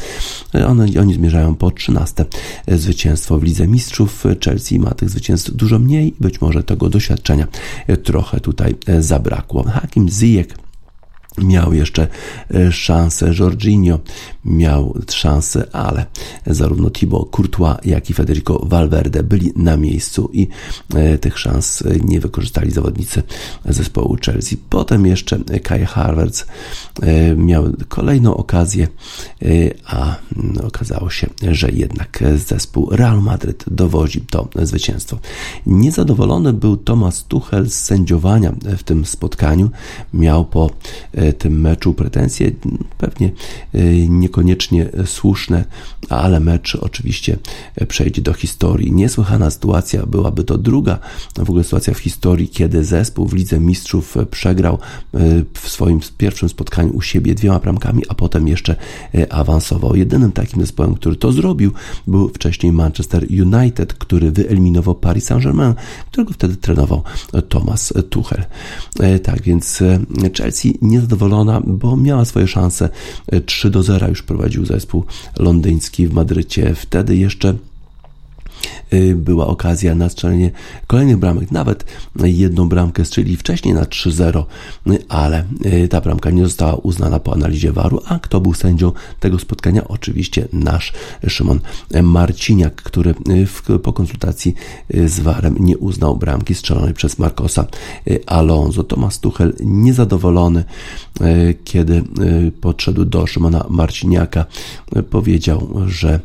E, 0.56 0.68
oni, 0.68 0.98
oni 0.98 1.14
zmierzają 1.14 1.56
po 1.56 1.72
13 1.72 2.26
zwycięstwo 2.68 3.40
w 3.40 3.44
Lidze 3.44 3.68
Mistrzów. 3.68 4.24
Chelsea 4.46 4.80
ma 4.80 4.92
tych 4.92 5.10
zwycięstw 5.10 5.52
dużo 5.52 5.80
mniej, 5.80 6.16
być 6.20 6.42
może 6.42 6.64
tego 6.64 6.90
doświadczenia 6.90 7.48
trochę 8.04 8.40
tutaj 8.40 8.76
zabrakło. 9.00 9.64
Hakim 9.64 10.10
Ziyech 10.10 10.48
Miał 11.38 11.74
jeszcze 11.74 12.08
e, 12.54 12.72
szansę 12.72 13.34
Jorginho, 13.40 14.00
miał 14.46 14.98
szansę, 15.12 15.68
ale 15.72 16.06
zarówno 16.48 16.90
Thibaut 16.90 17.30
Courtois, 17.36 17.78
jak 17.86 18.10
i 18.10 18.14
Federico 18.14 18.66
Valverde 18.66 19.24
byli 19.24 19.52
na 19.56 19.78
miejscu 19.78 20.30
i 20.34 20.48
e, 20.96 21.18
tych 21.18 21.40
szans 21.40 21.84
nie 22.04 22.20
wykorzystali 22.20 22.72
zawodnicy 22.72 23.24
zespołu 23.66 24.18
Chelsea. 24.26 24.58
Potem 24.70 25.06
jeszcze 25.06 25.40
Kai 25.64 25.86
e, 27.02 27.36
miał 27.36 27.64
kolejną 27.88 28.38
okazję, 28.38 28.88
a 29.86 30.16
okazało 30.64 31.10
się, 31.10 31.28
że 31.52 31.70
jednak 31.70 32.24
zespół 32.36 32.90
Real 32.90 33.22
Madryt 33.22 33.66
dowozi 33.72 34.22
to 34.22 34.50
zwycięstwo. 34.56 35.20
Niezadowolony 35.66 36.54
był 36.54 36.78
Thomas 36.78 37.24
Tuchel 37.24 37.70
z 37.70 37.74
sędziowania 37.74 38.54
w 38.78 38.84
tym 38.84 39.06
spotkaniu. 39.06 39.70
Miał 40.14 40.46
po 40.46 40.70
tym 41.38 41.62
meczu 41.62 41.94
pretensje, 41.94 42.52
pewnie 42.98 43.32
y, 43.76 44.08
niekoniecznie 44.10 44.90
słuszne, 45.06 45.66
ale 46.10 46.40
mecz 46.40 46.76
oczywiście 46.76 47.38
przejdzie 47.88 48.22
do 48.22 48.34
historii. 48.34 48.92
Niesłychana 48.92 49.50
sytuacja, 49.50 50.06
byłaby 50.06 50.44
to 50.44 50.58
druga 50.58 51.00
w 51.36 51.50
ogóle 51.50 51.64
sytuacja 51.64 51.94
w 51.94 52.00
historii, 52.00 52.50
kiedy 52.50 52.84
zespół 52.84 53.28
w 53.28 53.34
Lidze 53.34 53.60
Mistrzów 53.60 54.16
przegrał 54.32 54.76
y, 55.16 55.46
w 55.54 55.70
swoim 55.70 56.00
pierwszym 56.18 56.50
spotkaniu 56.50 56.96
u 56.96 57.02
siebie 57.02 57.36
dwiema 57.36 57.60
bramkami, 57.60 58.04
a 58.10 58.14
potem 58.14 58.48
jeszcze 58.48 58.76
awansował. 59.30 59.96
Jedynym 59.96 60.32
takim 60.32 60.62
zespołem, 60.62 60.96
który 60.96 61.16
to 61.16 61.32
zrobił, 61.32 61.72
był 62.08 62.30
wcześniej 62.30 62.72
Manchester 62.72 63.26
United, 63.30 63.94
który 63.94 64.32
wyeliminował 64.32 64.96
Paris 64.96 65.26
Saint-Germain, 65.26 65.74
którego 66.12 66.34
wtedy 66.34 66.56
trenował 66.56 67.04
Thomas 67.50 67.94
Tuchel. 68.10 68.44
Tak 69.24 69.42
więc 69.42 69.84
Chelsea 70.38 70.78
nie 70.82 71.02
zadowolona, 71.12 71.62
bo 71.68 71.98
miała 71.98 72.26
swoje 72.26 72.48
szanse. 72.48 72.90
3 73.46 73.70
do 73.70 73.84
0 73.84 74.08
już 74.08 74.24
prowadził 74.24 74.66
zespół 74.66 75.06
londyński 75.40 76.08
w 76.08 76.14
Madrycie. 76.14 76.76
Wtedy 76.76 77.18
jeszcze 77.18 77.54
była 79.16 79.48
okazja 79.48 79.96
na 79.96 80.10
strzelenie 80.10 80.52
kolejnych 80.88 81.18
bramek. 81.18 81.52
Nawet 81.52 81.86
jedną 82.24 82.70
bramkę 82.70 83.06
strzeli 83.06 83.38
wcześniej 83.38 83.74
na 83.74 83.84
3-0, 83.84 84.44
ale 85.10 85.44
ta 85.90 86.02
bramka 86.02 86.30
nie 86.30 86.44
została 86.44 86.76
uznana 86.76 87.20
po 87.20 87.34
analizie 87.34 87.72
waru. 87.72 88.02
A 88.06 88.20
kto 88.20 88.42
był 88.42 88.54
sędzią 88.54 88.92
tego 89.20 89.40
spotkania? 89.40 89.88
Oczywiście 89.88 90.48
nasz 90.54 90.94
Szymon 91.28 91.60
Marciniak, 92.04 92.76
który 92.76 93.16
w, 93.48 93.80
po 93.84 93.94
konsultacji 93.94 94.56
z 95.06 95.20
warem 95.20 95.56
nie 95.60 95.78
uznał 95.78 96.18
bramki 96.18 96.56
strzelonej 96.56 96.94
przez 96.94 97.20
Marcosa 97.20 97.66
Alonso. 98.26 98.84
Tomasz 98.84 99.20
Tuchel 99.20 99.54
niezadowolony, 99.60 100.64
kiedy 101.64 102.04
podszedł 102.62 103.06
do 103.06 103.28
Szymona 103.28 103.66
Marciniaka, 103.70 104.46
powiedział, 105.10 105.68
że 105.88 106.20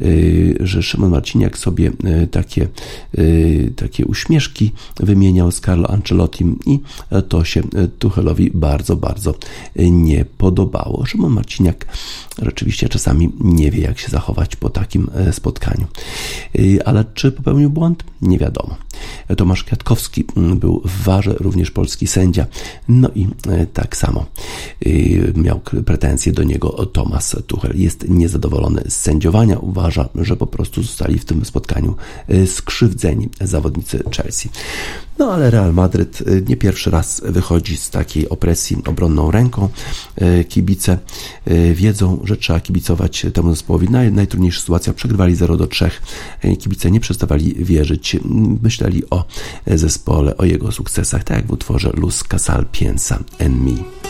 Y, 0.00 0.56
że 0.60 0.82
Szymon 0.82 1.10
Marciniak 1.10 1.58
sobie 1.58 1.88
y, 1.88 1.92
takie, 2.30 2.68
y, 3.18 3.72
takie 3.76 4.06
uśmieszki 4.06 4.72
wymieniał 4.96 5.50
z 5.50 5.60
Carlo 5.60 5.90
Ancelottim 5.90 6.58
i 6.66 6.80
to 7.28 7.44
się 7.44 7.62
Tuchelowi 7.98 8.50
bardzo, 8.54 8.96
bardzo 8.96 9.34
nie 9.76 10.24
podobało. 10.24 11.06
Szymon 11.06 11.32
Marciniak 11.32 11.86
rzeczywiście 12.42 12.88
czasami 12.88 13.30
nie 13.40 13.70
wie, 13.70 13.82
jak 13.82 13.98
się 13.98 14.08
zachować 14.08 14.56
po 14.56 14.70
takim 14.70 15.10
spotkaniu. 15.32 15.86
Ale 16.84 17.04
czy 17.14 17.32
popełnił 17.32 17.70
błąd? 17.70 18.04
Nie 18.22 18.38
wiadomo. 18.38 18.76
Tomasz 19.36 19.64
Kwiatkowski 19.64 20.24
mm, 20.36 20.58
był 20.58 20.82
w 20.84 21.02
warze, 21.02 21.34
również 21.40 21.70
polski 21.70 22.06
sędzia. 22.06 22.46
No 22.88 23.10
i 23.14 23.26
tak 23.72 23.96
samo 23.96 24.26
miał 25.34 25.60
pretensje 25.86 26.32
do 26.32 26.42
niego 26.42 26.68
Tomasz 26.86 27.36
Tuchel. 27.46 27.72
Jest 27.74 28.08
niezadowolony 28.08 28.82
z 28.88 28.96
sędziowania. 28.96 29.58
Uważa, 29.58 30.08
że 30.14 30.36
po 30.36 30.46
prostu 30.46 30.82
zostali 30.82 31.18
w 31.18 31.24
tym 31.24 31.44
spotkaniu 31.44 31.90
y, 31.90 31.94
skrzywdzeni 32.46 33.28
zawodnicy 33.40 34.02
Chelsea. 34.16 34.48
No 35.18 35.32
ale 35.32 35.50
Real 35.50 35.74
Madryt 35.74 36.20
y, 36.20 36.44
nie 36.48 36.56
pierwszy 36.56 36.90
raz 36.90 37.22
wychodzi 37.24 37.76
z 37.76 37.90
takiej 37.90 38.28
opresji 38.28 38.76
obronną 38.86 39.30
ręką. 39.30 39.68
Y, 40.22 40.44
kibice 40.44 40.98
wiedzą, 41.74 42.20
że 42.24 42.36
trzeba 42.36 42.60
kibicować 42.60 43.26
temu 43.34 43.50
zespołowi. 43.50 43.90
Naj, 43.90 44.12
najtrudniejsza 44.12 44.60
sytuacja, 44.60 44.92
przegrywali 44.92 45.34
0 45.34 45.56
do 45.56 45.66
3. 45.66 45.90
Kibice 46.58 46.90
nie 46.90 47.00
przestawali 47.00 47.54
wierzyć. 47.64 48.16
Myśleli 48.62 49.10
o 49.10 49.24
zespole, 49.66 50.36
o 50.36 50.44
jego 50.44 50.72
sukcesach, 50.72 51.24
tak 51.24 51.36
jak 51.36 51.46
w 51.46 51.52
utworze 51.52 51.90
Luz 51.94 52.24
Casal 52.24 52.66
Piensa 52.72 53.18
en 53.38 53.64
Mi. 53.64 54.07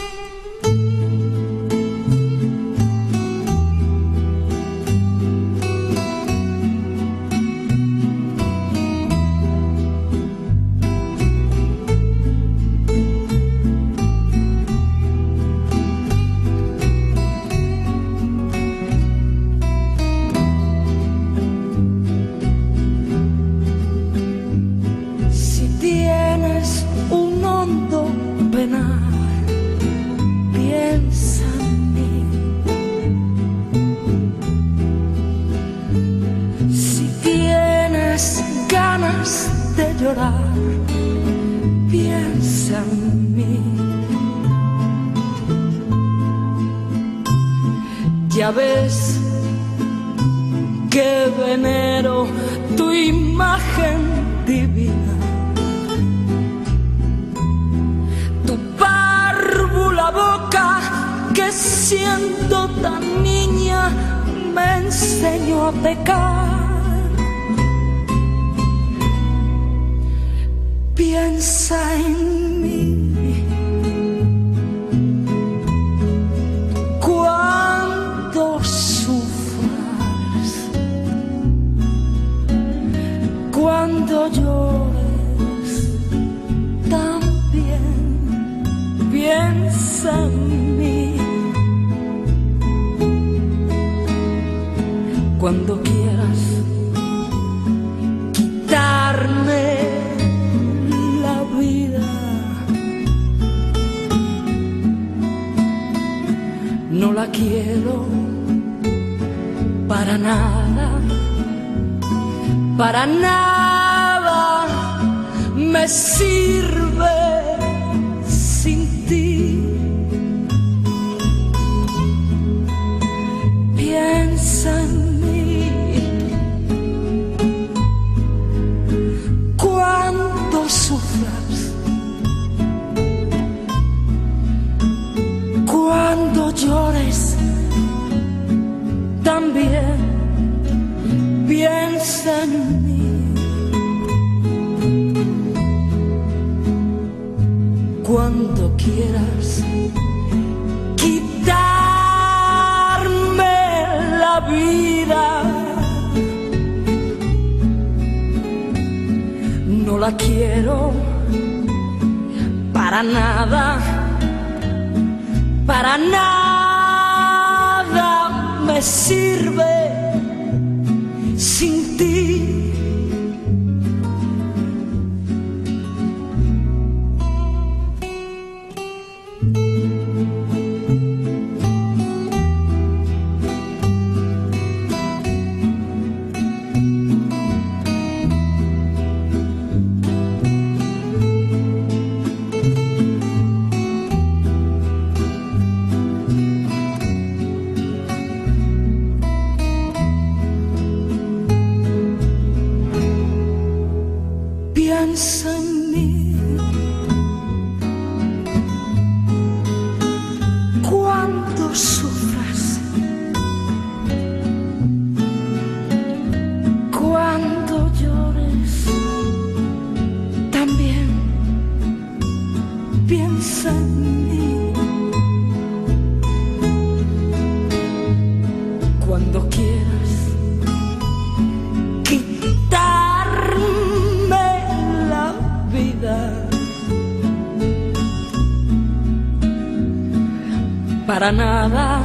Para 241.09 241.33
nada, 241.33 242.03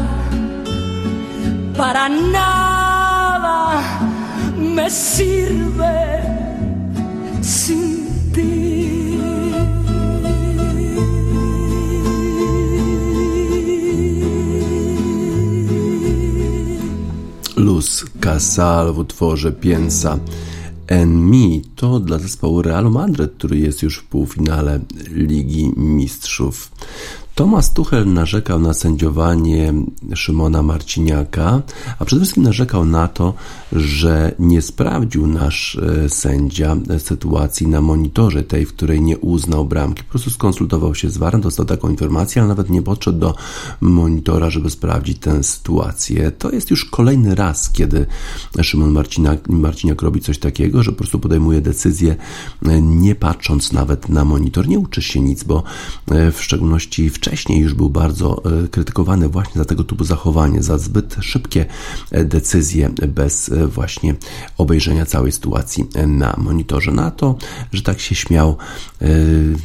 para 1.76 2.08
nada 2.08 3.82
me 4.58 4.89
sirve 4.89 5.98
sin 7.42 8.08
ti. 8.34 9.20
Luz 17.58 18.06
Casal 18.22 18.94
w 18.94 19.00
utworze 19.00 19.52
Piensa 19.52 20.20
en 20.88 21.30
Mi 21.30 21.62
to 21.76 22.00
dla 22.00 22.20
zespołu 22.20 22.62
Realu 22.62 22.92
Madryt, 22.92 23.34
który 23.38 23.58
jest 23.58 23.84
już 23.84 23.98
w 23.98 24.04
półfinale 24.04 24.80
Ligi 25.12 25.72
Mistrzów. 25.78 26.72
Tomasz 27.36 27.69
Tuchel 27.69 28.13
narzekał 28.13 28.60
na 28.60 28.74
sędziowanie 28.74 29.74
Szymona 30.15 30.63
Marciniaka, 30.63 31.62
a 32.00 32.06
przede 32.06 32.19
wszystkim 32.22 32.43
narzekał 32.43 32.86
na 32.86 33.08
to, 33.08 33.34
że 33.72 34.36
nie 34.39 34.62
sprawdził 34.62 35.28
nasz 35.28 35.76
e, 35.76 36.10
sędzia 36.10 36.76
sytuacji 36.98 37.67
na 37.67 37.82
monitorze, 37.82 38.43
tej, 38.43 38.65
w 38.65 38.74
której 38.74 39.02
nie 39.02 39.17
uznał 39.17 39.65
bramki. 39.65 40.04
Po 40.04 40.10
prostu 40.10 40.30
skonsultował 40.30 40.96
się 40.96 41.10
z 41.10 41.17
Warem, 41.17 41.41
dostał 41.41 41.65
taką 41.65 41.89
informację, 41.89 42.41
ale 42.41 42.50
nawet 42.50 42.69
nie 42.69 42.82
podszedł 42.82 43.19
do 43.19 43.36
monitora, 43.82 44.50
żeby 44.50 44.69
sprawdzić 44.69 45.19
tę 45.19 45.43
sytuację. 45.43 46.32
To 46.32 46.52
jest 46.52 46.72
już 46.72 46.86
kolejny 46.86 47.36
raz, 47.36 47.69
kiedy 47.69 48.06
Szymon 48.62 48.91
Marciniak, 48.91 49.50
Marciniak 49.50 50.02
robi 50.02 50.22
coś 50.22 50.38
takiego, 50.38 50.84
że 50.84 50.91
po 50.91 50.98
prostu 50.98 51.19
podejmuje 51.19 51.62
decyzję, 51.62 52.15
e, 52.65 52.82
nie 52.82 53.15
patrząc 53.15 53.72
nawet 53.72 54.10
na 54.10 54.26
monitor. 54.26 54.67
Nie 54.67 54.80
uczy 54.80 55.02
się 55.02 55.22
nic, 55.22 55.43
bo 55.43 55.63
e, 56.12 56.32
w 56.32 56.41
szczególności 56.41 57.10
w 57.10 57.23
wcześniej 57.24 57.60
już 57.60 57.74
był 57.74 57.90
bardzo 57.90 58.42
e, 58.64 58.68
krytykowany 58.68 59.30
właśnie 59.30 59.54
za 59.60 59.66
tego 59.66 59.84
typu 59.84 60.04
zachowanie, 60.04 60.64
za 60.64 60.78
zbyt 60.78 61.16
szybkie 61.22 61.66
e, 62.12 62.26
decyzje 62.26 62.90
bez 63.08 63.50
e, 63.50 63.68
właśnie 63.68 64.16
obejrzenia 64.58 65.06
całej 65.06 65.32
sytuacji 65.32 65.86
na 66.08 66.36
monitorze. 66.38 66.92
Na 66.92 67.12
to, 67.12 67.36
że 67.74 67.82
tak 67.82 68.00
się 68.00 68.16
śmiał 68.16 68.58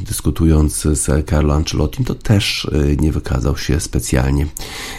dyskutując 0.07 0.83
z 0.83 1.29
Carlo 1.31 1.55
Ancelottim, 1.55 2.05
to 2.05 2.14
też 2.14 2.71
nie 3.01 3.12
wykazał 3.12 3.57
się 3.57 3.81
specjalnie 3.81 4.47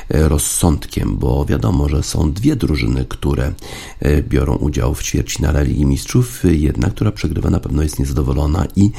rozsądkiem, 0.09 1.17
bo 1.17 1.45
wiadomo, 1.45 1.89
że 1.89 2.03
są 2.03 2.31
dwie 2.31 2.55
drużyny, 2.55 3.05
które 3.05 3.53
biorą 4.21 4.55
udział 4.55 4.95
w 4.95 5.03
ćwierćfinale 5.03 5.65
Ligi 5.65 5.85
Mistrzów. 5.85 6.43
Jedna, 6.43 6.89
która 6.89 7.11
przegrywa, 7.11 7.49
na 7.49 7.59
pewno 7.59 7.83
jest 7.83 7.99
niezadowolona 7.99 8.67
i 8.75 8.91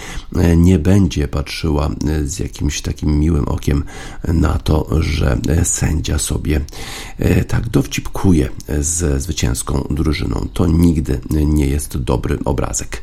nie 0.56 0.78
będzie 0.78 1.28
patrzyła 1.28 1.90
z 2.24 2.38
jakimś 2.38 2.82
takim 2.82 3.18
miłym 3.20 3.48
okiem 3.50 3.84
na 4.28 4.58
to, 4.58 5.02
że 5.02 5.38
sędzia 5.62 6.18
sobie 6.18 6.60
e, 7.18 7.44
tak 7.44 7.68
dowcipkuje 7.68 8.48
z 8.80 9.22
zwycięską 9.22 9.86
drużyną. 9.90 10.48
To 10.52 10.66
nigdy 10.66 11.20
nie 11.30 11.66
jest 11.66 11.96
dobry 11.96 12.38
obrazek. 12.44 13.02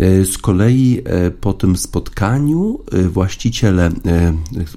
E, 0.00 0.24
z 0.24 0.38
kolei 0.38 1.02
e, 1.04 1.30
po 1.30 1.52
tym 1.52 1.76
spotkaniu 1.76 2.80
właściciele 3.08 3.90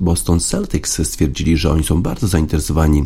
Boston 0.01 0.39
Celtics 0.39 1.07
stwierdzili, 1.07 1.57
że 1.57 1.71
oni 1.71 1.83
są 1.83 2.01
bardzo 2.01 2.27
zainteresowani 2.27 3.03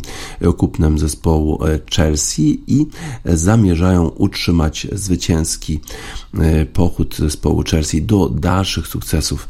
kupnem 0.56 0.98
zespołu 0.98 1.60
Chelsea 1.96 2.62
i 2.66 2.86
zamierzają 3.24 4.08
utrzymać 4.08 4.86
zwycięski 4.92 5.80
pochód 6.72 7.16
zespołu 7.18 7.62
Chelsea 7.70 8.02
do 8.02 8.28
dalszych 8.28 8.86
sukcesów, 8.86 9.48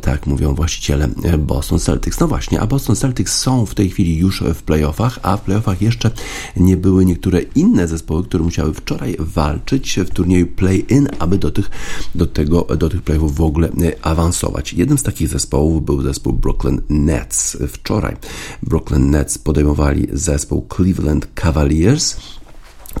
tak 0.00 0.26
mówią 0.26 0.54
właściciele 0.54 1.08
Boston 1.38 1.78
Celtics. 1.78 1.93
Celtics. 1.94 2.20
No 2.20 2.28
właśnie, 2.28 2.60
a 2.60 2.66
Boston 2.66 2.96
Celtics 2.96 3.38
są 3.38 3.66
w 3.66 3.74
tej 3.74 3.90
chwili 3.90 4.16
już 4.16 4.42
w 4.54 4.62
playoffach, 4.62 5.18
a 5.22 5.36
w 5.36 5.40
playoffach 5.40 5.82
jeszcze 5.82 6.10
nie 6.56 6.76
były 6.76 7.04
niektóre 7.04 7.40
inne 7.40 7.88
zespoły, 7.88 8.24
które 8.24 8.44
musiały 8.44 8.74
wczoraj 8.74 9.16
walczyć 9.18 9.96
w 9.96 10.10
turnieju 10.10 10.46
play-in, 10.46 11.08
aby 11.18 11.38
do 11.38 11.50
tych, 11.50 11.70
do, 12.14 12.26
tego, 12.26 12.62
do 12.62 12.88
tych 12.88 13.02
playoffów 13.02 13.34
w 13.34 13.40
ogóle 13.40 13.68
awansować. 14.02 14.72
Jednym 14.72 14.98
z 14.98 15.02
takich 15.02 15.28
zespołów 15.28 15.84
był 15.84 16.02
zespół 16.02 16.32
Brooklyn 16.32 16.82
Nets. 16.88 17.56
Wczoraj 17.68 18.16
Brooklyn 18.62 19.10
Nets 19.10 19.38
podejmowali 19.38 20.06
zespół 20.12 20.66
Cleveland 20.76 21.28
Cavaliers. 21.34 22.16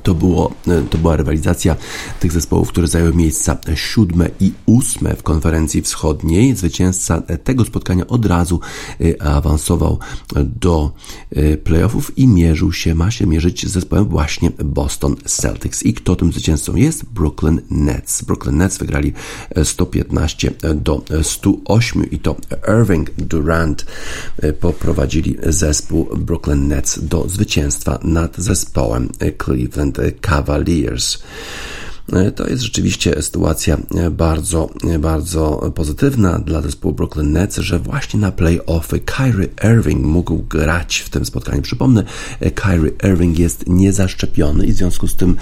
To, 0.02 0.14
było, 0.14 0.52
to 0.90 0.98
była 0.98 1.16
rywalizacja 1.16 1.76
tych 2.20 2.32
zespołów, 2.32 2.68
które 2.68 2.86
zajęły 2.86 3.14
miejsca 3.14 3.56
siódme 3.74 4.30
i 4.40 4.52
ósme 4.66 5.16
w 5.16 5.22
konferencji 5.22 5.82
wschodniej. 5.82 6.56
Zwycięzca 6.56 7.22
tego 7.44 7.64
spotkania 7.64 8.06
od 8.06 8.26
razu 8.26 8.60
y, 9.00 9.20
awansował 9.20 9.98
do 10.60 10.92
y, 11.36 11.56
playoffów 11.64 12.18
i 12.18 12.28
mierzył 12.28 12.72
się, 12.72 12.94
ma 12.94 13.10
się 13.10 13.26
mierzyć 13.26 13.66
z 13.66 13.72
zespołem 13.72 14.04
właśnie 14.04 14.50
Boston 14.64 15.16
Celtics. 15.26 15.82
I 15.82 15.94
kto 15.94 16.16
tym 16.16 16.32
zwycięzcą 16.32 16.76
jest? 16.76 17.04
Brooklyn 17.04 17.60
Nets. 17.70 18.22
Brooklyn 18.22 18.56
Nets 18.56 18.78
wygrali 18.78 19.12
115 19.64 20.52
do 20.74 21.02
108 21.22 22.10
i 22.10 22.18
to 22.18 22.36
Irving 22.80 23.10
Durant 23.10 23.86
poprowadzili 24.60 25.36
zespół 25.46 26.08
Brooklyn 26.16 26.68
Nets 26.68 26.98
do 27.02 27.28
zwycięstwa 27.28 27.98
nad 28.02 28.36
zespołem 28.36 29.08
Cleveland 29.44 29.83
Cleveland 29.92 30.22
Cavaliers. 30.22 31.18
E, 32.12 32.30
to 32.30 32.48
jest 32.48 32.62
rzeczywiście 32.62 33.22
sytuacja 33.22 33.78
e, 33.94 34.10
bardzo, 34.10 34.70
e, 34.90 34.98
bardzo 34.98 35.72
pozytywna 35.74 36.38
dla 36.38 36.62
zespołu 36.62 36.94
Brooklyn 36.94 37.32
Nets, 37.32 37.56
że 37.56 37.78
właśnie 37.78 38.20
na 38.20 38.32
playoffy 38.32 39.00
Kyrie 39.00 39.48
Irving 39.64 40.06
mógł 40.06 40.38
grać 40.38 40.96
w 40.96 41.08
tym 41.08 41.24
spotkaniu. 41.24 41.62
Przypomnę, 41.62 42.04
Kyrie 42.54 42.92
Irving 43.04 43.38
jest 43.38 43.64
niezaszczepiony 43.66 44.66
i 44.66 44.72
w 44.72 44.76
związku 44.76 45.08
z 45.08 45.14
tym 45.14 45.36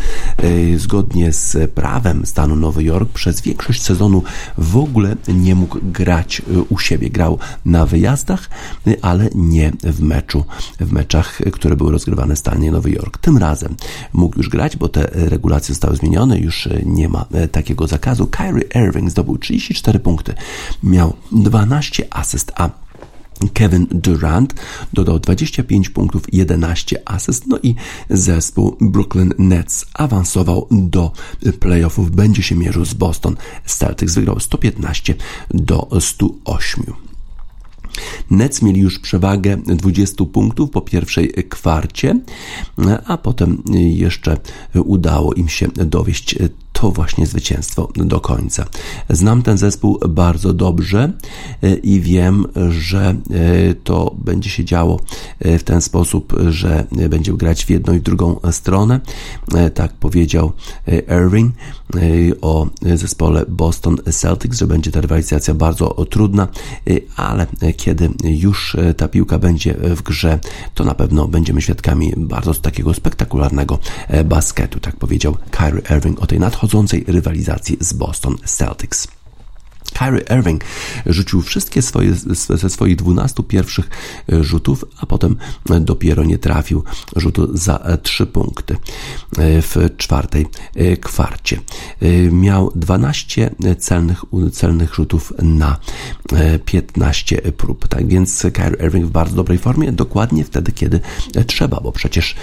zgodnie 0.76 1.32
z 1.32 1.70
prawem 1.70 2.26
stanu 2.26 2.56
Nowy 2.56 2.84
Jork 2.84 3.12
przez 3.12 3.40
większość 3.40 3.82
sezonu 3.82 4.22
w 4.58 4.76
ogóle 4.76 5.16
nie 5.28 5.54
mógł 5.54 5.78
grać 5.82 6.42
u 6.68 6.78
siebie. 6.78 7.10
Grał 7.10 7.38
na 7.64 7.86
wyjazdach, 7.86 8.50
ale 9.02 9.28
nie 9.34 9.72
w 9.84 10.00
meczu, 10.02 10.44
w 10.80 10.92
meczach, 10.92 11.40
które 11.52 11.76
były 11.76 11.92
rozgrywane 11.92 12.34
w 12.34 12.38
stanie 12.38 12.72
Nowy 12.72 12.90
Jork. 12.90 13.18
Tym 13.18 13.38
razem 13.38 13.76
mógł 14.12 14.38
już 14.38 14.48
grać, 14.48 14.76
bo 14.76 14.88
te 14.88 15.10
regulacje 15.12 15.74
zostały 15.74 15.96
zmienione, 15.96 16.38
już 16.38 16.51
już 16.52 16.68
nie 16.84 17.08
ma 17.08 17.26
e, 17.32 17.48
takiego 17.48 17.86
zakazu. 17.86 18.26
Kyrie 18.26 18.64
Irving 18.86 19.10
zdobył 19.10 19.38
34 19.38 19.98
punkty, 19.98 20.34
miał 20.82 21.16
12 21.32 22.06
asyst, 22.10 22.52
a 22.54 22.70
Kevin 23.54 23.86
Durant 23.90 24.54
dodał 24.92 25.18
25 25.18 25.88
punktów, 25.88 26.22
11 26.32 27.02
asyst, 27.04 27.46
no 27.46 27.58
i 27.62 27.74
zespół 28.10 28.76
Brooklyn 28.80 29.34
Nets 29.38 29.86
awansował 29.94 30.68
do 30.70 31.12
playoffów, 31.60 32.10
będzie 32.10 32.42
się 32.42 32.54
mierzył 32.54 32.84
z 32.84 32.94
Boston 32.94 33.36
Celtics, 33.66 34.14
wygrał 34.14 34.40
115 34.40 35.14
do 35.50 35.88
108. 36.00 37.11
Nets 38.32 38.62
mieli 38.62 38.80
już 38.80 38.98
przewagę 38.98 39.56
20 39.56 40.24
punktów 40.24 40.70
po 40.70 40.80
pierwszej 40.80 41.32
kwarcie, 41.48 42.20
a 43.06 43.18
potem 43.18 43.62
jeszcze 43.74 44.36
udało 44.74 45.34
im 45.34 45.48
się 45.48 45.68
dowieść 45.68 46.36
to 46.82 46.90
właśnie 46.90 47.26
zwycięstwo 47.26 47.88
do 47.94 48.20
końca. 48.20 48.66
Znam 49.10 49.42
ten 49.42 49.58
zespół 49.58 49.98
bardzo 50.08 50.52
dobrze 50.52 51.12
e, 51.62 51.74
i 51.74 52.00
wiem, 52.00 52.46
że 52.70 53.00
e, 53.00 53.14
to 53.74 54.14
będzie 54.18 54.50
się 54.50 54.64
działo 54.64 55.00
e, 55.38 55.58
w 55.58 55.64
ten 55.64 55.80
sposób, 55.80 56.32
że 56.48 56.86
będzie 57.10 57.32
grać 57.32 57.64
w 57.64 57.70
jedną 57.70 57.92
i 57.92 57.98
w 57.98 58.02
drugą 58.02 58.40
stronę. 58.50 59.00
Tak 59.74 59.92
powiedział 59.92 60.52
Irving 60.86 61.54
o 62.42 62.66
zespole 62.94 63.44
Boston 63.48 63.96
Celtics, 64.10 64.58
że 64.58 64.66
będzie 64.66 64.90
ta 64.90 65.00
rywalizacja 65.00 65.54
bardzo 65.54 66.06
trudna, 66.10 66.48
ale 67.16 67.46
kiedy 67.76 68.10
już 68.24 68.76
ta 68.96 69.08
piłka 69.08 69.38
będzie 69.38 69.74
w 69.74 70.02
grze, 70.02 70.38
to 70.74 70.84
na 70.84 70.94
pewno 70.94 71.28
będziemy 71.28 71.62
świadkami 71.62 72.12
bardzo 72.16 72.54
takiego 72.54 72.94
spektakularnego 72.94 73.78
basketu, 74.24 74.80
tak 74.80 74.96
powiedział 74.96 75.36
Kyrie 75.50 75.82
Irving 75.96 76.22
o 76.22 76.26
tej 76.26 76.40
nadchodzącej 76.40 76.62
nadchodzącej 76.62 77.04
rywalizacji 77.06 77.76
z 77.80 77.92
Boston 77.92 78.36
Celtics. 78.44 79.08
Kyrie 79.92 80.24
Irving 80.38 80.64
rzucił 81.06 81.42
wszystkie 81.42 81.82
swoje, 81.82 82.14
ze 82.34 82.70
swoich 82.70 82.96
12 82.96 83.42
pierwszych 83.42 83.90
e, 84.32 84.44
rzutów, 84.44 84.84
a 84.98 85.06
potem 85.06 85.36
dopiero 85.80 86.24
nie 86.24 86.38
trafił 86.38 86.84
rzutu 87.16 87.56
za 87.56 87.98
3 88.02 88.26
punkty 88.26 88.74
e, 88.74 88.78
w 89.62 89.76
czwartej 89.96 90.46
e, 90.76 90.96
kwarcie. 90.96 91.60
Miał 92.32 92.72
12 92.74 93.54
celnych, 93.78 94.24
celnych 94.52 94.94
rzutów 94.94 95.32
na 95.42 95.78
15 96.64 97.36
prób. 97.36 97.88
Tak 97.88 98.08
więc 98.08 98.46
Kyrie 98.52 98.86
Irving 98.86 99.06
w 99.06 99.10
bardzo 99.10 99.36
dobrej 99.36 99.58
formie, 99.58 99.92
dokładnie 99.92 100.44
wtedy, 100.44 100.72
kiedy 100.72 101.00
trzeba, 101.46 101.80
bo 101.80 101.92
przecież 101.92 102.34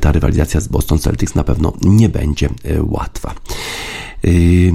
ta 0.00 0.12
rywalizacja 0.12 0.60
z 0.60 0.68
Boston 0.68 0.98
Celtics 0.98 1.34
na 1.34 1.44
pewno 1.44 1.72
nie 1.82 2.08
będzie 2.08 2.48
łatwa. 2.82 3.34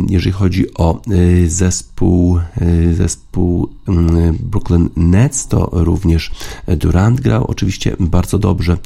Jeżeli 0.09 0.31
chodzi 0.31 0.73
o 0.73 1.01
zespół, 1.47 2.39
zespół 2.93 3.69
mm, 3.87 4.37
Brooklyn 4.39 4.89
Nets, 4.95 5.47
to 5.47 5.69
również 5.71 6.31
Durant 6.67 7.21
grał 7.21 7.45
oczywiście 7.47 7.95
bardzo 7.99 8.39
dobrze. 8.39 8.77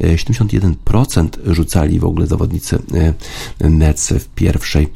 71% 0.00 1.28
rzucali 1.46 1.98
w 1.98 2.04
ogóle 2.04 2.26
zawodnicy 2.26 2.78
Nets 3.60 4.08
w 4.08 4.28
pierwszej 4.28 4.88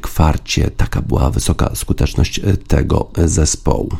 kwarcie. 0.00 0.70
Taka 0.70 1.02
była 1.02 1.30
wysoka 1.30 1.70
skuteczność 1.74 2.40
tego 2.68 3.10
zespołu. 3.24 3.90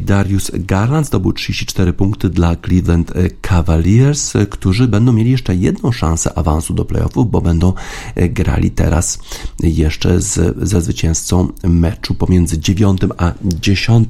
Darius 0.00 0.50
Garland 0.54 1.06
zdobył 1.06 1.32
34 1.32 1.92
punkty 1.92 2.30
dla 2.30 2.56
Cleveland 2.56 3.12
Cavaliers, 3.40 4.32
którzy 4.50 4.88
będą 4.88 5.12
mieli 5.12 5.30
jeszcze 5.30 5.54
jedną 5.54 5.92
szansę 5.92 6.38
awansu 6.38 6.74
do 6.74 6.84
playoffów, 6.84 7.30
bo 7.30 7.40
będą 7.40 7.72
grali 8.16 8.70
teraz 8.70 9.18
jeszcze 9.62 10.20
z, 10.20 10.56
ze 10.68 10.82
zwycięzcą 10.82 11.48
meczu 11.62 12.14
pomiędzy 12.14 12.58
9 12.58 13.00
a 13.18 13.32
10 13.42 14.08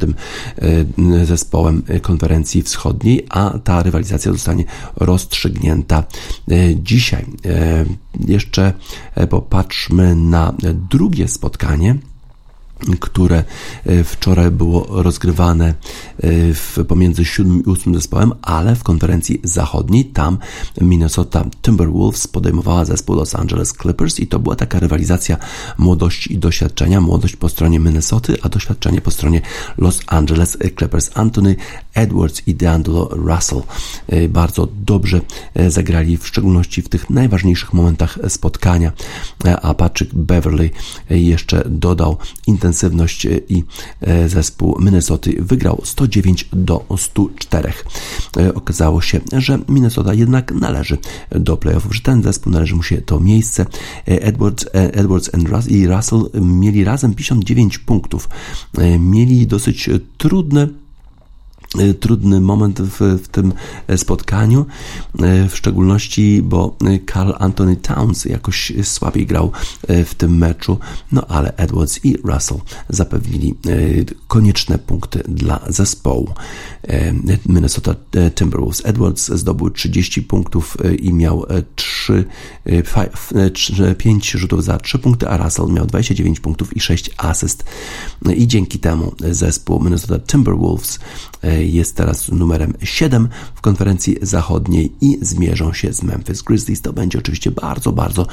zespołem 1.25 1.83
konferencji 2.03 2.63
wschodniej, 2.63 3.27
a 3.29 3.59
ta 3.65 3.83
rywalizacja 3.83 4.33
zostanie 4.33 4.65
rozstrzygnięta 4.97 6.05
dzisiaj. 6.77 7.27
Jeszcze 8.29 8.73
popatrzmy 9.31 10.17
na 10.17 10.55
drugie 10.91 11.29
spotkanie 11.29 11.97
które 13.01 13.45
e, 13.85 14.05
wczoraj 14.05 14.51
było 14.51 14.87
rozgrywane 15.03 15.69
e, 15.69 15.75
w, 16.55 16.79
pomiędzy 16.89 17.25
7 17.25 17.63
i 17.67 17.71
8 17.71 17.95
zespołem, 17.95 18.33
ale 18.43 18.77
w 18.77 18.83
konferencji 18.83 19.41
zachodniej 19.45 20.05
tam 20.05 20.39
Minnesota 20.81 21.45
Timberwolves 21.63 22.27
podejmowała 22.27 22.85
zespół 22.85 23.17
Los 23.17 23.35
Angeles 23.35 23.73
Clippers 23.73 24.21
i 24.21 24.27
to 24.27 24.39
była 24.39 24.57
taka 24.57 24.79
rywalizacja 24.81 25.37
młodości 25.79 26.33
i 26.33 26.39
doświadczenia. 26.39 27.01
Młodość 27.01 27.37
po 27.37 27.49
stronie 27.49 27.81
Minnesoty, 27.81 28.37
a 28.43 28.49
doświadczenie 28.49 29.01
po 29.01 29.11
stronie 29.11 29.41
Los 29.79 30.01
Angeles 30.07 30.59
Clippers. 30.79 31.11
Anthony 31.15 31.57
Edwards 31.95 32.43
i 32.47 32.55
DeAngelo 32.55 33.09
Russell 33.11 33.63
e, 34.09 34.29
bardzo 34.29 34.69
dobrze 34.85 35.21
zagrali, 35.69 36.17
w 36.17 36.27
szczególności 36.27 36.83
w 36.83 36.89
tych 36.89 37.11
najważniejszych 37.11 37.73
momentach 37.73 38.19
spotkania, 38.29 38.93
a 39.63 39.75
Patrick 39.75 40.15
Beverly 40.15 40.71
jeszcze 41.11 41.63
dodał 41.69 42.17
intensywność 42.47 42.66
intensywność 42.67 43.27
i 43.49 43.65
e, 44.01 44.29
zespół 44.29 44.77
Minnesota 44.81 45.31
wygrał 45.39 45.81
109 45.85 46.49
do 46.53 46.85
104. 46.97 47.73
E, 48.37 48.55
okazało 48.55 49.01
się, 49.01 49.21
że 49.33 49.59
Minnesota 49.69 50.15
jednak 50.15 50.53
należy 50.53 50.99
do 51.31 51.57
playoffów, 51.57 51.95
że 51.95 52.01
ten 52.01 52.23
zespół 52.23 52.53
należy 52.53 52.75
mu 52.77 52.83
się 52.83 53.03
to 53.03 53.21
miejsce. 53.21 53.67
E, 54.09 54.23
Edwards, 54.23 54.67
Edwards 54.73 55.31
i 55.69 55.87
Russell 55.87 56.31
mieli 56.41 56.85
razem 56.85 57.15
59 57.15 57.79
punktów. 57.79 58.29
Mieli 58.99 59.47
dosyć 59.47 59.91
trudne 60.19 60.69
trudny 62.01 62.41
moment 62.41 62.81
w, 62.81 63.01
w 63.25 63.29
tym 63.29 63.53
spotkaniu, 63.97 64.67
y, 65.15 65.49
w 65.49 65.57
szczególności, 65.57 66.43
bo 66.43 66.77
Carl 67.13 67.33
Anthony 67.39 67.77
Towns 67.77 68.25
jakoś 68.25 68.73
słabiej 68.83 69.27
grał 69.27 69.53
y, 69.91 70.05
w 70.05 70.15
tym 70.15 70.39
meczu, 70.39 70.79
no 71.13 71.27
ale 71.29 71.57
Edwards 71.57 72.05
i 72.05 72.17
Russell 72.25 72.59
zapewnili 72.89 73.55
konieczne 74.29 74.79
punkty 74.79 75.23
dla 75.29 75.61
zespołu. 75.69 76.29
Minnesota 77.47 77.95
Timberwolves. 78.35 78.83
Edwards 78.85 79.29
zdobył 79.29 79.71
30 79.71 80.23
punktów 80.23 80.77
i 80.99 81.13
miał 81.13 81.47
3, 81.75 82.25
5 83.99 84.31
rzutów 84.31 84.65
za 84.65 84.79
3 84.79 84.99
punkty, 84.99 85.29
a 85.29 85.37
Russell 85.37 85.73
miał 85.73 85.87
29 85.87 86.41
punktów 86.41 86.77
i 86.77 86.81
6 86.81 87.11
asyst. 87.17 87.65
I 88.37 88.47
dzięki 88.47 88.79
temu 88.79 89.15
zespół 89.31 89.81
Minnesota 89.81 90.19
Timberwolves 90.19 90.99
jest 91.73 91.97
teraz 91.97 92.29
numerem 92.29 92.75
7 92.83 93.29
w 93.55 93.61
konferencji 93.61 94.17
zachodniej 94.23 94.93
i 95.01 95.19
zmierzą 95.23 95.73
się 95.73 95.93
z 95.93 96.03
Memphis 96.03 96.43
Grizzlies. 96.43 96.83
To 96.83 96.93
będzie 96.93 97.19
oczywiście 97.19 97.51
bardzo, 97.51 97.93
bardzo 97.93 98.27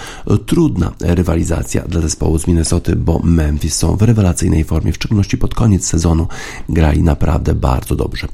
trudna 0.45 0.93
rywalizacja 0.99 1.81
dla 1.81 2.01
zespołu 2.01 2.39
z 2.39 2.47
Minnesota, 2.47 2.91
bo 2.95 3.19
Memphis 3.23 3.75
są 3.75 3.95
w 3.95 4.01
rewelacyjnej 4.01 4.63
formie, 4.63 4.91
w 4.91 4.95
szczególności 4.95 5.37
pod 5.37 5.55
koniec 5.55 5.85
sezonu 5.85 6.27
grali 6.69 7.03
naprawdę 7.03 7.55
bardzo 7.55 7.95
dobrze. 7.95 8.27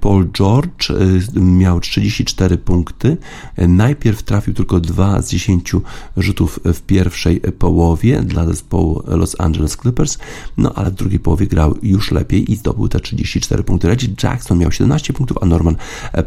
Paul 0.00 0.30
George 0.32 0.90
y, 0.90 1.40
miał 1.40 1.80
34 1.80 2.58
punkty. 2.58 3.16
Najpierw 3.58 4.22
trafił 4.22 4.54
tylko 4.54 4.80
2 4.80 5.22
z 5.22 5.30
10 5.30 5.72
rzutów 6.16 6.60
w 6.64 6.80
pierwszej 6.80 7.40
połowie 7.40 8.22
dla 8.22 8.46
zespołu 8.46 9.02
Los 9.06 9.36
Angeles 9.38 9.76
Clippers, 9.76 10.18
no 10.56 10.74
ale 10.74 10.90
w 10.90 10.94
drugiej 10.94 11.18
połowie 11.18 11.46
grał 11.46 11.74
już 11.82 12.10
lepiej 12.10 12.52
i 12.52 12.56
zdobył 12.56 12.88
te 12.88 13.00
34 13.00 13.62
punkty. 13.62 13.88
Reggie 13.88 14.08
Jackson 14.22 14.58
miał 14.58 14.72
17 14.72 15.12
punktów, 15.12 15.38
a 15.40 15.46
Norman 15.46 15.76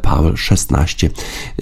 Powell 0.01 0.37
16. 0.37 1.09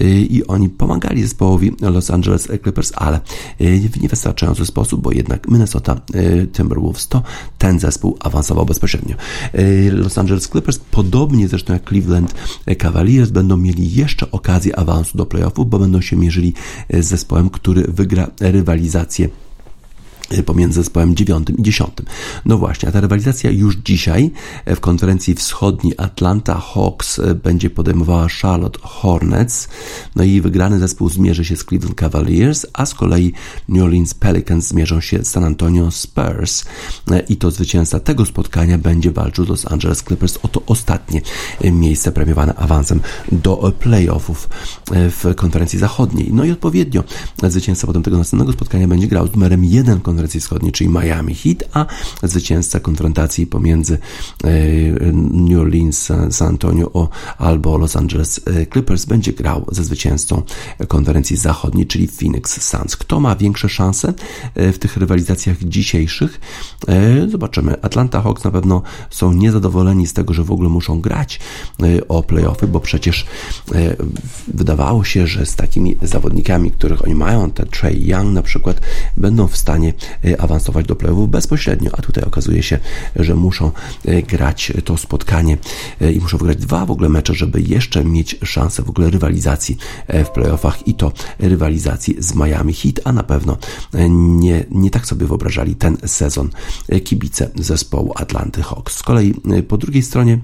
I 0.00 0.42
oni 0.48 0.68
pomagali 0.68 1.22
zespołowi 1.22 1.72
Los 1.80 2.10
Angeles 2.10 2.48
Clippers, 2.62 2.92
ale 2.94 3.20
w 3.60 4.00
niewystarczający 4.00 4.66
sposób, 4.66 5.02
bo 5.02 5.12
jednak 5.12 5.48
Minnesota 5.48 6.00
Timberwolves 6.52 7.08
to 7.08 7.22
ten 7.58 7.80
zespół 7.80 8.16
awansował 8.20 8.66
bezpośrednio. 8.66 9.16
Los 9.92 10.18
Angeles 10.18 10.48
Clippers, 10.48 10.78
podobnie 10.78 11.48
zresztą 11.48 11.72
jak 11.72 11.88
Cleveland 11.88 12.34
Cavaliers, 12.78 13.30
będą 13.30 13.56
mieli 13.56 13.94
jeszcze 13.94 14.30
okazję 14.30 14.78
awansu 14.78 15.18
do 15.18 15.26
playoffów, 15.26 15.70
bo 15.70 15.78
będą 15.78 16.00
się 16.00 16.16
mierzyli 16.16 16.54
z 16.90 17.06
zespołem, 17.06 17.50
który 17.50 17.84
wygra 17.88 18.30
rywalizację 18.40 19.28
pomiędzy 20.46 20.74
zespołem 20.74 21.16
9 21.16 21.50
i 21.58 21.62
10. 21.62 21.90
No 22.44 22.58
właśnie, 22.58 22.88
a 22.88 22.92
ta 22.92 23.00
rywalizacja 23.00 23.50
już 23.50 23.76
dzisiaj 23.76 24.30
w 24.66 24.80
konferencji 24.80 25.34
wschodniej 25.34 25.94
Atlanta 25.98 26.54
Hawks 26.54 27.18
y, 27.18 27.34
będzie 27.34 27.70
podejmowała 27.70 28.26
Charlotte 28.42 28.78
Hornets, 28.82 29.68
no 30.16 30.24
i 30.24 30.40
wygrany 30.40 30.78
zespół 30.78 31.08
zmierzy 31.08 31.44
się 31.44 31.56
z 31.56 31.64
Cleveland 31.64 31.94
Cavaliers, 31.94 32.66
a 32.72 32.86
z 32.86 32.94
kolei 32.94 33.32
New 33.68 33.82
Orleans 33.82 34.14
Pelicans 34.14 34.68
zmierzą 34.68 35.00
się 35.00 35.24
z 35.24 35.30
San 35.30 35.44
Antonio 35.44 35.90
Spurs 35.90 36.64
y, 37.10 37.18
i 37.28 37.36
to 37.36 37.50
zwycięzca 37.50 38.00
tego 38.00 38.26
spotkania 38.26 38.78
będzie 38.78 39.10
walczył 39.10 39.44
z 39.44 39.48
Los 39.48 39.72
Angeles 39.72 40.02
Clippers 40.02 40.38
o 40.42 40.48
to 40.48 40.62
ostatnie 40.66 41.20
miejsce 41.72 42.12
premiowane 42.12 42.54
awansem 42.54 43.00
do 43.32 43.72
playoffów 43.78 44.48
w 44.90 45.34
konferencji 45.36 45.78
zachodniej. 45.78 46.32
No 46.32 46.44
i 46.44 46.50
odpowiednio 46.50 47.04
zwycięzca 47.42 47.86
potem 47.86 48.02
tego 48.02 48.18
następnego 48.18 48.52
spotkania 48.52 48.88
będzie 48.88 49.08
grał 49.08 49.26
z 49.26 49.32
numerem 49.32 49.64
1 49.64 50.00
konferencji 50.00 50.13
wschodniej, 50.40 50.72
czyli 50.72 50.90
Miami 50.90 51.34
Heat, 51.34 51.64
a 51.72 51.86
zwycięzca 52.22 52.80
konfrontacji 52.80 53.46
pomiędzy 53.46 53.98
e, 54.44 54.50
New 55.12 55.60
Orleans, 55.60 56.12
San 56.30 56.48
Antonio 56.48 57.08
albo 57.38 57.78
Los 57.78 57.96
Angeles 57.96 58.40
e, 58.46 58.66
Clippers 58.66 59.04
będzie 59.04 59.32
grał 59.32 59.66
ze 59.72 59.84
zwycięzcą 59.84 60.42
konferencji 60.88 61.36
zachodniej, 61.36 61.86
czyli 61.86 62.08
Phoenix 62.08 62.62
Suns. 62.62 62.96
Kto 62.96 63.20
ma 63.20 63.36
większe 63.36 63.68
szanse 63.68 64.14
e, 64.54 64.72
w 64.72 64.78
tych 64.78 64.96
rywalizacjach 64.96 65.64
dzisiejszych? 65.64 66.40
Zobaczymy. 67.28 67.82
Atlanta 67.82 68.22
Hawks 68.22 68.44
na 68.44 68.50
pewno 68.50 68.82
są 69.10 69.32
niezadowoleni 69.32 70.06
z 70.06 70.12
tego, 70.12 70.34
że 70.34 70.44
w 70.44 70.50
ogóle 70.50 70.68
muszą 70.68 71.00
grać 71.00 71.40
o 72.08 72.22
playoffy, 72.22 72.66
bo 72.66 72.80
przecież 72.80 73.26
wydawało 74.48 75.04
się, 75.04 75.26
że 75.26 75.46
z 75.46 75.56
takimi 75.56 75.96
zawodnikami, 76.02 76.70
których 76.70 77.04
oni 77.04 77.14
mają, 77.14 77.50
te 77.50 77.66
Trey 77.66 78.06
Young 78.06 78.32
na 78.32 78.42
przykład, 78.42 78.80
będą 79.16 79.46
w 79.46 79.56
stanie 79.56 79.94
awansować 80.38 80.86
do 80.86 80.96
playoffów 80.96 81.30
bezpośrednio, 81.30 81.90
a 81.92 82.02
tutaj 82.02 82.24
okazuje 82.24 82.62
się, 82.62 82.78
że 83.16 83.34
muszą 83.34 83.70
y, 84.08 84.22
grać 84.22 84.72
to 84.84 84.96
spotkanie 84.96 85.58
y, 86.02 86.12
i 86.12 86.20
muszą 86.20 86.38
wygrać 86.38 86.56
dwa 86.58 86.86
w 86.86 86.90
ogóle 86.90 87.08
mecze, 87.08 87.34
żeby 87.34 87.60
jeszcze 87.60 88.04
mieć 88.04 88.38
szansę 88.44 88.82
w 88.82 88.90
ogóle 88.90 89.10
rywalizacji 89.10 89.76
w 90.08 90.28
playoffach 90.28 90.88
i 90.88 90.94
to 90.94 91.12
rywalizacji 91.38 92.16
z 92.18 92.34
Miami 92.34 92.72
Heat, 92.72 93.00
a 93.04 93.12
na 93.12 93.22
pewno 93.22 93.56
nie, 94.10 94.64
nie 94.70 94.90
tak 94.90 95.06
sobie 95.06 95.26
wyobrażali 95.26 95.76
ten 95.76 95.96
sezon 96.06 96.50
kibice 97.04 97.50
zespołu 97.54 98.12
Atlanty 98.16 98.62
Hawks. 98.62 98.96
Z 98.96 99.02
kolei 99.02 99.34
po 99.68 99.76
drugiej 99.76 100.02
stronie 100.02 100.38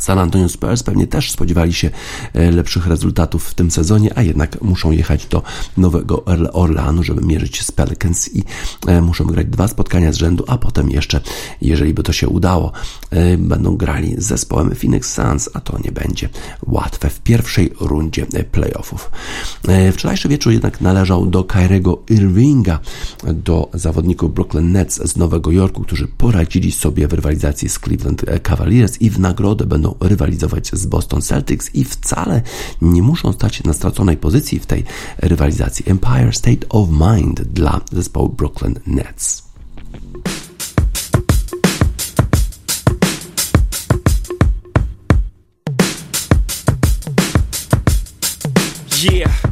San 0.00 0.18
Antonio 0.18 0.48
Spurs 0.48 0.82
pewnie 0.82 1.06
też 1.06 1.30
spodziewali 1.30 1.72
się 1.72 1.90
e, 2.34 2.50
lepszych 2.50 2.86
rezultatów 2.86 3.48
w 3.48 3.54
tym 3.54 3.70
sezonie, 3.70 4.18
a 4.18 4.22
jednak 4.22 4.62
muszą 4.62 4.90
jechać 4.90 5.26
do 5.26 5.42
Nowego 5.76 6.24
Orleanu, 6.52 7.02
żeby 7.02 7.26
mierzyć 7.26 7.56
się 7.56 7.64
z 7.64 7.72
Pelicans 7.72 8.34
i 8.34 8.44
e, 8.86 9.00
muszą 9.00 9.24
grać 9.24 9.46
dwa 9.46 9.68
spotkania 9.68 10.12
z 10.12 10.16
rzędu, 10.16 10.44
a 10.48 10.58
potem 10.58 10.90
jeszcze, 10.90 11.20
jeżeli 11.60 11.94
by 11.94 12.02
to 12.02 12.12
się 12.12 12.28
udało, 12.28 12.72
e, 13.10 13.36
będą 13.36 13.76
grali 13.76 14.14
z 14.18 14.24
zespołem 14.24 14.74
Phoenix 14.74 15.12
Suns, 15.12 15.50
a 15.54 15.60
to 15.60 15.78
nie 15.84 15.92
będzie 15.92 16.28
łatwe 16.66 17.10
w 17.10 17.20
pierwszej 17.20 17.72
rundzie 17.80 18.26
playoffów. 18.26 19.10
Wczorajszy 19.92 20.28
wieczór 20.28 20.52
jednak 20.52 20.80
należał 20.80 21.26
do 21.26 21.44
Kyrego 21.44 22.02
Irvinga, 22.10 22.78
do 23.34 23.70
zawodników 23.74 24.34
Brooklyn 24.34 24.72
Nets 24.72 25.02
z 25.04 25.16
Nowego 25.16 25.50
Jorku, 25.50 25.82
którzy 25.82 26.08
poradzili 26.08 26.72
sobie 26.72 27.08
w 27.08 27.12
rywalizacji 27.12 27.68
z 27.68 27.78
Cleveland 27.78 28.24
Cavaliers 28.42 29.00
i 29.00 29.10
w 29.10 29.20
nagrodę 29.20 29.66
będą 29.66 29.81
będą 29.82 29.96
rywalizować 30.00 30.70
z 30.72 30.86
Boston 30.86 31.22
Celtics 31.22 31.74
i 31.74 31.84
wcale 31.84 32.42
nie 32.82 33.02
muszą 33.02 33.32
stać 33.32 33.64
na 33.64 33.72
straconej 33.72 34.16
pozycji 34.16 34.58
w 34.58 34.66
tej 34.66 34.84
rywalizacji. 35.18 35.84
Empire 35.88 36.34
State 36.34 36.68
of 36.68 36.88
Mind 36.90 37.42
dla 37.42 37.80
zespołu 37.92 38.28
Brooklyn 38.28 38.74
Nets. 38.86 39.42
Yeah. 49.12 49.51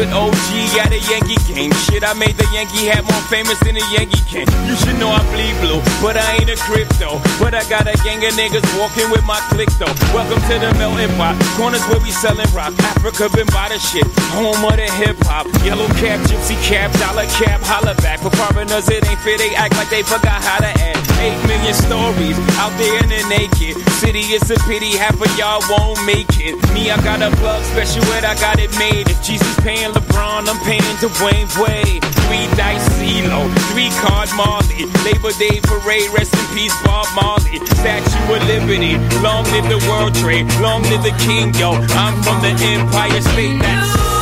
With 0.00 0.16
OG 0.16 0.80
at 0.80 0.96
a 0.96 1.00
Yankee 1.12 1.36
game. 1.44 1.68
Shit, 1.84 2.00
I 2.00 2.16
made 2.16 2.32
the 2.40 2.48
Yankee 2.56 2.88
hat 2.88 3.04
more 3.04 3.20
famous 3.28 3.60
than 3.60 3.76
a 3.76 3.84
Yankee 3.92 4.24
can. 4.24 4.48
You 4.64 4.72
should 4.80 4.96
know 4.96 5.12
I 5.12 5.20
bleed 5.28 5.52
blue, 5.60 5.84
but 6.00 6.16
I 6.16 6.40
ain't 6.40 6.48
a 6.48 6.56
crypto. 6.56 7.20
But 7.36 7.52
I 7.52 7.68
got 7.68 7.84
a 7.84 7.92
gang 8.00 8.24
of 8.24 8.32
niggas 8.32 8.64
walking 8.80 9.12
with 9.12 9.20
my 9.28 9.36
click 9.52 9.68
though. 9.76 9.92
Welcome 10.16 10.40
to 10.48 10.56
the 10.56 10.72
melting 10.80 11.12
pot. 11.20 11.36
Corners 11.52 11.84
where 11.92 12.00
we 12.00 12.08
selling 12.16 12.48
rock. 12.56 12.72
Africa 12.96 13.28
been 13.28 13.44
by 13.52 13.68
the 13.68 13.76
shit. 13.76 14.08
Home 14.32 14.56
of 14.64 14.80
the 14.80 14.88
hip 14.96 15.20
hop. 15.28 15.44
Yellow 15.60 15.88
cap, 16.00 16.16
gypsy 16.24 16.56
cap, 16.64 16.88
dollar 16.96 17.28
cap, 17.36 17.60
holla 17.60 17.92
back. 18.00 18.24
For 18.24 18.32
foreigners, 18.32 18.88
it 18.88 19.04
ain't 19.04 19.20
fair. 19.20 19.36
They 19.36 19.52
act 19.52 19.76
like 19.76 19.92
they 19.92 20.00
forgot 20.00 20.40
how 20.40 20.64
to 20.64 20.72
act. 20.80 21.04
Eight 21.20 21.36
million 21.44 21.76
stories 21.76 22.40
out 22.56 22.72
there 22.80 22.96
in 23.04 23.12
the 23.12 23.20
naked 23.28 23.76
city. 24.00 24.32
It's 24.32 24.48
a 24.48 24.56
pity 24.64 24.96
half 24.96 25.20
of 25.20 25.30
y'all 25.36 25.60
won't 25.68 26.00
make 26.06 26.40
it. 26.40 26.56
Me, 26.72 26.90
I 26.90 26.96
got 27.04 27.20
a 27.20 27.30
plug 27.36 27.62
special, 27.64 28.02
and 28.16 28.24
I 28.24 28.34
got 28.40 28.58
it 28.58 28.72
made. 28.78 29.08
If 29.12 29.22
Jesus 29.22 29.52
paying 29.60 29.92
LeBron, 29.92 30.48
I'm 30.48 30.60
paying 30.64 30.96
Dwayne 31.04 31.48
Wade. 31.60 32.02
Three 32.24 32.48
dice 32.56 32.88
CeeLo, 32.96 33.44
three 33.70 33.92
card 34.00 34.32
Marley. 34.34 34.88
Labor 35.04 35.32
Day 35.36 35.60
parade, 35.60 36.08
rest 36.16 36.32
in 36.32 36.46
peace 36.56 36.74
Bob 36.82 37.06
Marley. 37.14 37.60
Statue 37.80 38.34
of 38.34 38.42
Liberty, 38.48 38.96
long 39.20 39.44
live 39.52 39.68
the 39.68 39.80
World 39.88 40.14
Trade, 40.14 40.48
long 40.64 40.82
live 40.88 41.04
the 41.04 41.14
King, 41.20 41.52
yo. 41.54 41.76
I'm 42.00 42.16
from 42.24 42.40
the 42.40 42.52
Empire 42.64 43.20
State. 43.20 43.60
That's 43.60 44.19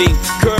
me. 0.00 0.06
Girl, 0.40 0.59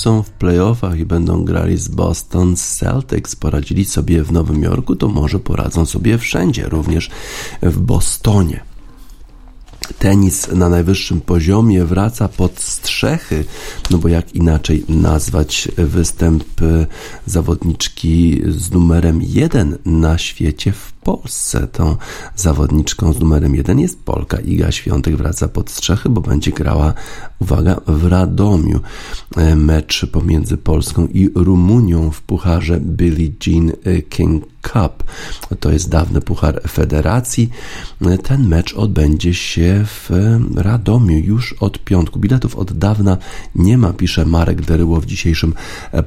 Są 0.00 0.22
w 0.22 0.30
playoffach 0.30 0.98
i 0.98 1.04
będą 1.04 1.44
grali 1.44 1.76
z 1.76 1.88
Boston 1.88 2.56
Celtics. 2.56 3.36
Poradzili 3.36 3.84
sobie 3.84 4.22
w 4.22 4.32
Nowym 4.32 4.62
Jorku, 4.62 4.96
to 4.96 5.08
może 5.08 5.38
poradzą 5.38 5.86
sobie 5.86 6.18
wszędzie, 6.18 6.68
również 6.68 7.10
w 7.62 7.80
Bostonie. 7.80 8.60
tenis 9.98 10.48
na 10.52 10.68
najwyższym 10.68 11.20
poziomie 11.20 11.84
wraca 11.84 12.28
pod 12.28 12.60
strzechy, 12.60 13.44
no 13.90 13.98
bo 13.98 14.08
jak 14.08 14.34
inaczej 14.34 14.84
nazwać 14.88 15.68
występ 15.76 16.44
zawodniczki 17.26 18.42
z 18.48 18.70
numerem 18.70 19.22
jeden 19.22 19.78
na 19.84 20.18
świecie 20.18 20.72
w 20.72 20.92
Polsce. 21.02 21.68
Tą 21.68 21.96
zawodniczką 22.36 23.12
z 23.12 23.20
numerem 23.20 23.54
jeden 23.54 23.78
jest 23.78 24.04
Polka. 24.04 24.38
Iga 24.40 24.72
Świątek 24.72 25.16
wraca 25.16 25.48
pod 25.48 25.70
strzechy, 25.70 26.08
bo 26.08 26.20
będzie 26.20 26.52
grała, 26.52 26.94
uwaga, 27.38 27.80
w 27.86 28.04
Radomiu. 28.04 28.80
Mecz 29.56 30.06
pomiędzy 30.06 30.56
Polską 30.56 31.06
i 31.06 31.30
Rumunią 31.34 32.10
w 32.10 32.22
pucharze 32.22 32.80
Billie 32.80 33.32
Jean 33.46 33.72
King 34.08 34.44
Cup. 34.62 35.04
To 35.60 35.72
jest 35.72 35.88
dawny 35.88 36.20
puchar 36.20 36.62
federacji. 36.68 37.50
Ten 38.22 38.48
mecz 38.48 38.74
odbędzie 38.74 39.34
się 39.34 39.84
w 39.86 40.10
Radomiu 40.56 41.18
już 41.18 41.52
od 41.52 41.84
piątku. 41.84 42.18
Biletów 42.18 42.56
od 42.56 42.72
dawna 42.72 43.16
nie 43.54 43.78
ma, 43.78 43.92
pisze 43.92 44.24
Marek 44.24 44.62
Deryło 44.62 45.00
w 45.00 45.06
dzisiejszym 45.06 45.54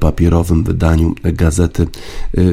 papierowym 0.00 0.64
wydaniu 0.64 1.14
Gazety 1.22 1.86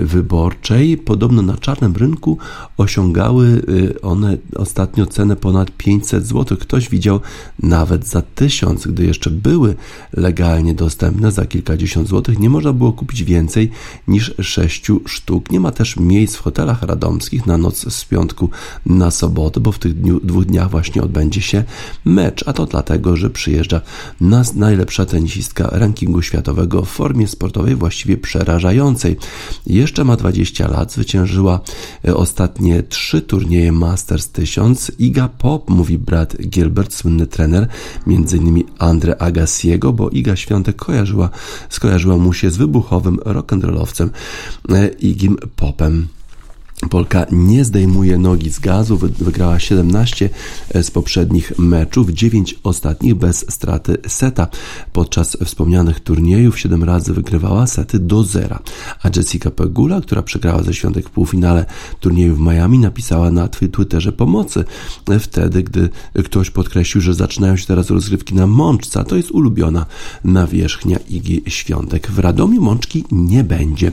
Wyborczej. 0.03 0.97
Podobno 0.97 1.41
na 1.41 1.57
czarnym 1.57 1.95
rynku 1.95 2.30
osiągały 2.77 3.61
one 4.01 4.37
ostatnio 4.55 5.05
cenę 5.05 5.35
ponad 5.35 5.71
500 5.71 6.25
zł. 6.25 6.57
Ktoś 6.57 6.89
widział 6.89 7.19
nawet 7.59 8.07
za 8.07 8.21
1000, 8.21 8.87
gdy 8.87 9.05
jeszcze 9.05 9.29
były 9.29 9.75
legalnie 10.13 10.73
dostępne 10.73 11.31
za 11.31 11.45
kilkadziesiąt 11.45 12.07
złotych. 12.07 12.39
Nie 12.39 12.49
można 12.49 12.73
było 12.73 12.93
kupić 12.93 13.23
więcej 13.23 13.71
niż 14.07 14.33
6 14.41 14.87
sztuk. 15.05 15.51
Nie 15.51 15.59
ma 15.59 15.71
też 15.71 15.97
miejsc 15.97 16.35
w 16.35 16.41
hotelach 16.41 16.83
radomskich 16.83 17.45
na 17.45 17.57
noc 17.57 17.93
z 17.93 18.05
piątku 18.05 18.49
na 18.85 19.11
sobotę, 19.11 19.59
bo 19.59 19.71
w 19.71 19.79
tych 19.79 19.93
dniu, 20.01 20.19
dwóch 20.23 20.45
dniach 20.45 20.69
właśnie 20.69 21.03
odbędzie 21.03 21.41
się 21.41 21.63
mecz, 22.05 22.43
a 22.47 22.53
to 22.53 22.65
dlatego, 22.65 23.17
że 23.17 23.29
przyjeżdża 23.29 23.81
nas 24.21 24.55
najlepsza 24.55 25.05
tenisistka 25.05 25.69
rankingu 25.71 26.21
światowego 26.21 26.85
w 26.85 26.89
formie 26.89 27.27
sportowej 27.27 27.75
właściwie 27.75 28.17
przerażającej. 28.17 29.17
Jeszcze 29.67 30.03
ma 30.03 30.17
20 30.17 30.67
lat, 30.67 30.91
zwyciężyła 30.93 31.59
e, 32.05 32.15
ostatnie 32.21 32.83
trzy 32.83 33.21
turnieje 33.21 33.71
Masters 33.71 34.29
1000. 34.29 34.91
Iga 34.99 35.27
Pop, 35.27 35.69
mówi 35.69 35.97
brat 35.97 36.37
Gilbert, 36.37 36.93
słynny 36.93 37.27
trener, 37.27 37.67
innymi 38.07 38.65
Andre 38.79 39.21
Agassiego, 39.21 39.93
bo 39.93 40.09
Iga 40.09 40.35
Świątek 40.35 40.75
kojarzyła, 40.75 41.29
skojarzyła 41.69 42.17
mu 42.17 42.33
się 42.33 42.51
z 42.51 42.57
wybuchowym 42.57 43.17
rock'n'rollowcem 43.17 44.09
e, 44.69 44.87
Igim 44.87 45.37
Popem. 45.55 46.07
Polka 46.89 47.25
nie 47.31 47.65
zdejmuje 47.65 48.17
nogi 48.17 48.51
z 48.51 48.59
gazu, 48.59 48.97
wygrała 48.97 49.59
17 49.59 50.29
z 50.81 50.91
poprzednich 50.91 51.59
meczów, 51.59 52.09
9 52.09 52.59
ostatnich 52.63 53.15
bez 53.15 53.45
straty 53.51 53.97
seta. 54.07 54.47
Podczas 54.93 55.37
wspomnianych 55.45 55.99
turniejów 55.99 56.59
7 56.59 56.83
razy 56.83 57.13
wygrywała 57.13 57.67
sety 57.67 57.99
do 57.99 58.23
zera. 58.23 58.59
A 59.03 59.09
Jessica 59.15 59.51
Pegula, 59.51 60.01
która 60.01 60.21
przegrała 60.21 60.63
ze 60.63 60.73
świątek 60.73 61.09
w 61.09 61.11
półfinale 61.11 61.65
turnieju 61.99 62.35
w 62.35 62.39
Miami, 62.39 62.79
napisała 62.79 63.31
na 63.31 63.47
Twitterze 63.47 64.11
pomocy 64.11 64.63
wtedy, 65.19 65.63
gdy 65.63 65.89
ktoś 66.25 66.49
podkreślił, 66.49 67.01
że 67.01 67.13
zaczynają 67.13 67.57
się 67.57 67.65
teraz 67.65 67.89
rozgrywki 67.89 68.35
na 68.35 68.47
mączce, 68.47 69.03
to 69.03 69.15
jest 69.15 69.31
ulubiona 69.31 69.85
nawierzchnia 70.23 70.97
Igi 71.09 71.43
Świątek. 71.47 72.11
W 72.11 72.19
Radomiu 72.19 72.61
mączki 72.61 73.05
nie 73.11 73.43
będzie, 73.43 73.91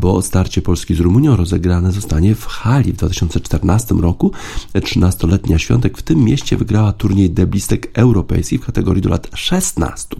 bo 0.00 0.22
starcie 0.22 0.62
Polski 0.62 0.94
z 0.94 1.00
Rumunią 1.00 1.36
rozegrane 1.36 1.85
zostanie 1.92 2.34
w 2.34 2.46
hali. 2.46 2.92
W 2.92 2.96
2014 2.96 3.94
roku 3.94 4.32
13-letnia 4.74 5.58
Świątek 5.58 5.98
w 5.98 6.02
tym 6.02 6.24
mieście 6.24 6.56
wygrała 6.56 6.92
turniej 6.92 7.30
deblistek 7.30 7.90
europejskich 7.94 8.60
w 8.60 8.66
kategorii 8.66 9.02
do 9.02 9.08
lat 9.08 9.28
16. 9.34 10.16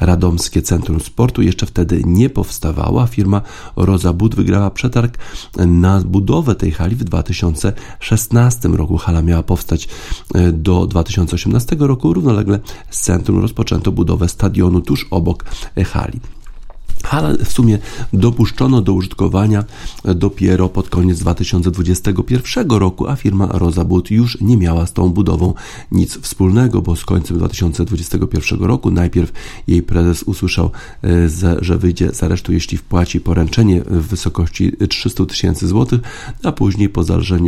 Radomskie 0.00 0.62
Centrum 0.62 1.00
Sportu 1.00 1.42
jeszcze 1.42 1.66
wtedy 1.66 2.02
nie 2.06 2.30
powstawało, 2.30 3.02
a 3.02 3.06
firma 3.06 3.42
Roza 3.76 4.12
Bud 4.12 4.34
wygrała 4.34 4.70
przetarg 4.70 5.18
na 5.56 6.00
budowę 6.00 6.54
tej 6.54 6.72
hali 6.72 6.96
w 6.96 7.04
2016 7.04 8.68
roku. 8.68 8.96
Hala 8.96 9.22
miała 9.22 9.42
powstać 9.42 9.88
e, 10.34 10.52
do 10.52 10.86
2018 10.86 11.76
roku. 11.78 12.14
Równolegle 12.14 12.58
z 12.90 13.00
centrum 13.00 13.38
rozpoczęto 13.38 13.92
budowę 13.92 14.28
stadionu 14.28 14.80
tuż 14.80 15.06
obok 15.10 15.44
hali. 15.86 16.20
Hala 17.10 17.32
w 17.44 17.52
sumie 17.52 17.78
dopuszczono 18.12 18.82
do 18.82 18.92
użytkowania 18.92 19.64
dopiero 20.04 20.68
pod 20.68 20.88
koniec 20.88 21.18
2021 21.18 22.70
roku, 22.70 23.08
a 23.08 23.16
firma 23.16 23.46
Rozabud 23.46 24.10
już 24.10 24.40
nie 24.40 24.56
miała 24.56 24.86
z 24.86 24.92
tą 24.92 25.08
budową 25.08 25.54
nic 25.92 26.18
wspólnego, 26.18 26.82
bo 26.82 26.96
z 26.96 27.04
końcem 27.04 27.38
2021 27.38 28.60
roku 28.60 28.90
najpierw 28.90 29.32
jej 29.66 29.82
prezes 29.82 30.22
usłyszał, 30.22 30.70
e, 31.04 31.08
że 31.60 31.78
wyjdzie 31.78 32.14
z 32.14 32.22
aresztu, 32.22 32.52
jeśli 32.52 32.78
wpłaci 32.78 33.20
poręczenie 33.20 33.82
w 33.86 34.06
wysokości 34.08 34.72
300 34.88 35.26
tysięcy 35.26 35.68
złotych, 35.68 36.00
a 36.44 36.52
później 36.52 36.88
po 36.88 37.04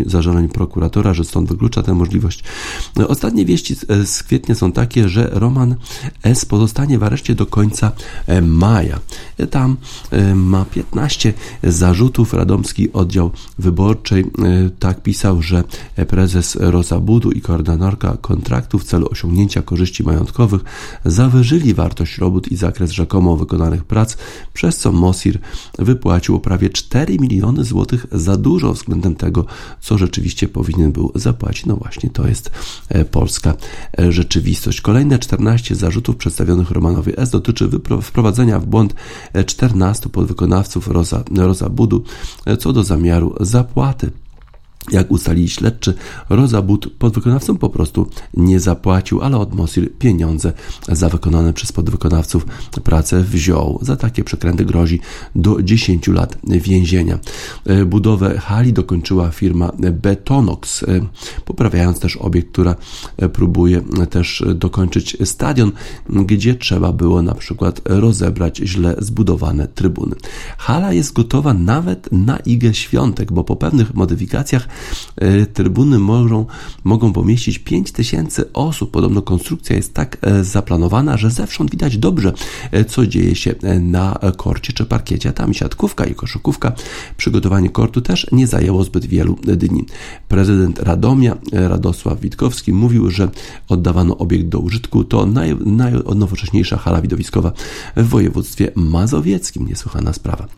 zażaleniu 0.06 0.48
prokuratora, 0.48 1.14
że 1.14 1.24
stąd 1.24 1.48
wyklucza 1.48 1.82
tę 1.82 1.94
możliwość. 1.94 2.44
Ostatnie 3.08 3.44
wieści 3.44 3.76
z 4.04 4.22
kwietnia 4.22 4.54
są 4.54 4.72
takie, 4.72 5.08
że 5.08 5.30
Roman 5.32 5.76
S. 6.22 6.44
pozostanie 6.44 6.98
w 6.98 7.02
areszcie 7.02 7.34
do 7.34 7.46
końca 7.46 7.92
e, 8.26 8.40
maja. 8.40 9.00
Tam 9.52 9.76
y, 10.12 10.34
ma 10.34 10.64
15 10.64 11.32
zarzutów. 11.62 12.34
Radomski 12.34 12.92
Oddział 12.92 13.30
Wyborczej 13.58 14.20
y, 14.20 14.70
tak 14.78 15.02
pisał, 15.02 15.42
że 15.42 15.64
prezes 16.08 16.56
Rozabudu 16.60 17.30
i 17.30 17.40
koordynatorka 17.40 18.16
kontraktu 18.20 18.78
w 18.78 18.84
celu 18.84 19.08
osiągnięcia 19.10 19.62
korzyści 19.62 20.02
majątkowych 20.02 20.62
zawyżyli 21.04 21.74
wartość 21.74 22.18
robót 22.18 22.52
i 22.52 22.56
zakres 22.56 22.90
rzekomo 22.90 23.36
wykonanych 23.36 23.84
prac, 23.84 24.16
przez 24.52 24.76
co 24.76 24.92
Mosir 24.92 25.38
wypłacił 25.78 26.40
prawie 26.40 26.70
4 26.70 27.16
miliony 27.18 27.64
złotych 27.64 28.06
za 28.12 28.36
dużo 28.36 28.72
względem 28.72 29.14
tego, 29.14 29.44
co 29.80 29.98
rzeczywiście 29.98 30.48
powinien 30.48 30.92
był 30.92 31.12
zapłacić. 31.14 31.66
No 31.66 31.76
właśnie, 31.76 32.10
to 32.10 32.28
jest 32.28 32.50
e, 32.88 33.04
polska 33.04 33.54
e, 33.98 34.12
rzeczywistość. 34.12 34.80
Kolejne 34.80 35.18
14 35.18 35.74
zarzutów 35.74 36.16
przedstawionych 36.16 36.70
Romanowi 36.70 37.12
S. 37.16 37.30
dotyczy 37.30 37.70
wprowadzenia 38.02 38.58
w 38.58 38.66
błąd 38.66 38.94
14 39.44 40.08
podwykonawców 40.08 40.88
Roza, 40.88 41.24
Roza 41.36 41.68
Budu 41.68 42.04
co 42.58 42.72
do 42.72 42.84
zamiaru 42.84 43.34
zapłaty 43.40 44.10
jak 44.90 45.10
ustalili 45.10 45.48
śledczy, 45.48 45.94
Rozabud 46.28 46.86
podwykonawcom 46.98 47.58
po 47.58 47.70
prostu 47.70 48.06
nie 48.34 48.60
zapłacił, 48.60 49.22
ale 49.22 49.38
od 49.38 49.54
Mosil 49.54 49.90
pieniądze 49.98 50.52
za 50.88 51.08
wykonane 51.08 51.52
przez 51.52 51.72
podwykonawców 51.72 52.46
pracę 52.84 53.22
wziął. 53.22 53.78
Za 53.82 53.96
takie 53.96 54.24
przekręty 54.24 54.64
grozi 54.64 55.00
do 55.34 55.62
10 55.62 56.08
lat 56.08 56.38
więzienia. 56.44 57.18
Budowę 57.86 58.38
hali 58.38 58.72
dokończyła 58.72 59.30
firma 59.30 59.72
Betonox, 59.92 60.84
poprawiając 61.44 62.00
też 62.00 62.16
obiekt, 62.16 62.52
która 62.52 62.74
próbuje 63.32 63.80
też 64.10 64.44
dokończyć 64.54 65.16
stadion, 65.24 65.72
gdzie 66.08 66.54
trzeba 66.54 66.92
było 66.92 67.22
na 67.22 67.34
przykład 67.34 67.80
rozebrać 67.84 68.56
źle 68.56 68.96
zbudowane 68.98 69.68
trybuny. 69.68 70.16
Hala 70.58 70.92
jest 70.92 71.12
gotowa 71.12 71.54
nawet 71.54 72.12
na 72.12 72.36
igę 72.36 72.74
świątek, 72.74 73.32
bo 73.32 73.44
po 73.44 73.56
pewnych 73.56 73.94
modyfikacjach 73.94 74.68
E, 74.68 74.71
trybuny 75.54 75.98
mogą, 75.98 76.46
mogą 76.84 77.12
pomieścić 77.12 77.58
5000 77.58 78.52
osób. 78.52 78.90
Podobno 78.90 79.22
konstrukcja 79.22 79.76
jest 79.76 79.94
tak 79.94 80.18
e, 80.20 80.44
zaplanowana, 80.44 81.16
że 81.16 81.30
zewsząd 81.30 81.70
widać 81.70 81.98
dobrze, 81.98 82.32
e, 82.72 82.84
co 82.84 83.06
dzieje 83.06 83.34
się 83.34 83.54
na 83.80 84.18
korcie 84.36 84.72
czy 84.72 84.86
parkiecie. 84.86 85.32
Tam 85.32 85.54
siatkówka 85.54 86.04
i 86.04 86.14
koszykówka. 86.14 86.72
Przygotowanie 87.16 87.70
kortu 87.70 88.00
też 88.00 88.26
nie 88.32 88.46
zajęło 88.46 88.84
zbyt 88.84 89.06
wielu 89.06 89.38
dni. 89.42 89.86
Prezydent 90.28 90.78
Radomia, 90.78 91.36
Radosław 91.52 92.20
Witkowski, 92.20 92.72
mówił, 92.72 93.10
że 93.10 93.28
oddawano 93.68 94.18
obiekt 94.18 94.48
do 94.48 94.58
użytku. 94.58 95.04
To 95.04 95.26
naj, 95.26 95.56
najnowocześniejsza 95.56 96.76
hala 96.76 97.00
widowiskowa 97.00 97.52
w 97.96 98.08
województwie 98.08 98.72
mazowieckim. 98.76 99.66
Niesłychana 99.66 100.12
sprawa. 100.12 100.48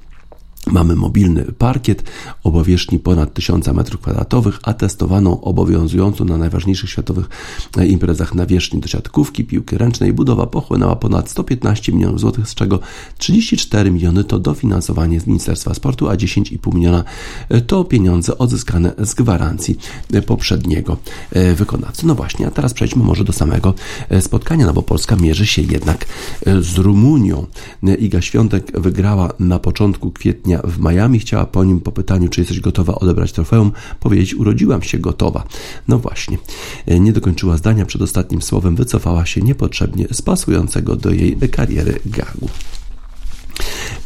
Mamy 0.67 0.97
mobilny 0.97 1.45
parkiet 1.45 2.03
o 2.45 2.53
powierzchni 2.53 2.99
ponad 2.99 3.35
1000 3.35 3.67
m2, 3.67 4.53
a 4.62 4.75
testowaną 4.75 5.41
obowiązującą 5.41 6.25
na 6.25 6.39
najważniejszych 6.39 6.91
światowych 6.91 7.29
e, 7.77 7.87
imprezach 7.87 8.35
nawierzchni 8.35 8.81
do 8.81 8.89
siatkówki, 8.89 9.45
piłki 9.45 9.79
ręcznej. 9.79 10.12
Budowa 10.12 10.47
pochłonęła 10.47 10.97
ponad 10.97 11.31
115 11.31 11.93
milionów 11.93 12.21
złotych, 12.21 12.49
z 12.49 12.55
czego 12.55 12.81
34 13.19 13.91
miliony 13.91 14.25
to 14.25 14.39
dofinansowanie 14.39 15.21
z 15.21 15.27
Ministerstwa 15.27 15.75
Sportu, 15.75 16.09
a 16.09 16.15
10,5 16.15 16.75
miliona 16.75 17.05
e, 17.49 17.61
to 17.61 17.85
pieniądze 17.85 18.39
odzyskane 18.39 18.93
z 18.99 19.15
gwarancji 19.15 19.79
e, 20.12 20.23
poprzedniego 20.23 20.97
wykonawcy. 21.57 22.07
No 22.07 22.15
właśnie, 22.15 22.47
a 22.47 22.51
teraz 22.51 22.75
przejdźmy 22.75 23.05
może 23.05 23.25
do 23.25 23.33
samego 23.33 23.75
spotkania, 24.21 24.67
no 24.67 24.73
bo 24.73 24.83
Polska 24.83 25.17
mierzy 25.17 25.47
się 25.47 25.62
jednak 25.62 26.07
z 26.61 26.79
Rumunią. 26.79 27.47
Iga 27.99 28.21
Świątek 28.21 28.81
wygrała 28.81 29.33
na 29.39 29.59
początku 29.59 30.11
kwietnia 30.11 30.54
w 30.65 30.81
Miami. 30.81 31.19
Chciała 31.19 31.47
po 31.47 31.65
nim 31.65 31.81
po 31.81 31.93
pytaniu, 31.93 32.29
czy 32.29 32.41
jesteś 32.41 32.61
gotowa 32.61 32.95
odebrać 32.95 33.33
trofeum, 33.33 33.73
powiedzieć: 34.01 34.35
Urodziłam 34.35 34.83
się 34.83 34.99
gotowa. 34.99 35.47
No 35.89 35.99
właśnie, 35.99 36.39
nie 36.87 37.13
dokończyła 37.13 37.57
zdania 37.57 37.87
przed 37.87 38.03
ostatnim 38.03 38.43
słowem, 38.43 38.77
wycofała 38.77 39.27
się 39.27 39.41
niepotrzebnie 39.41 40.07
z 40.13 40.23
pasującego 40.23 40.97
do 40.97 41.11
jej 41.11 41.37
kariery 41.37 41.99
gagu. 42.07 42.49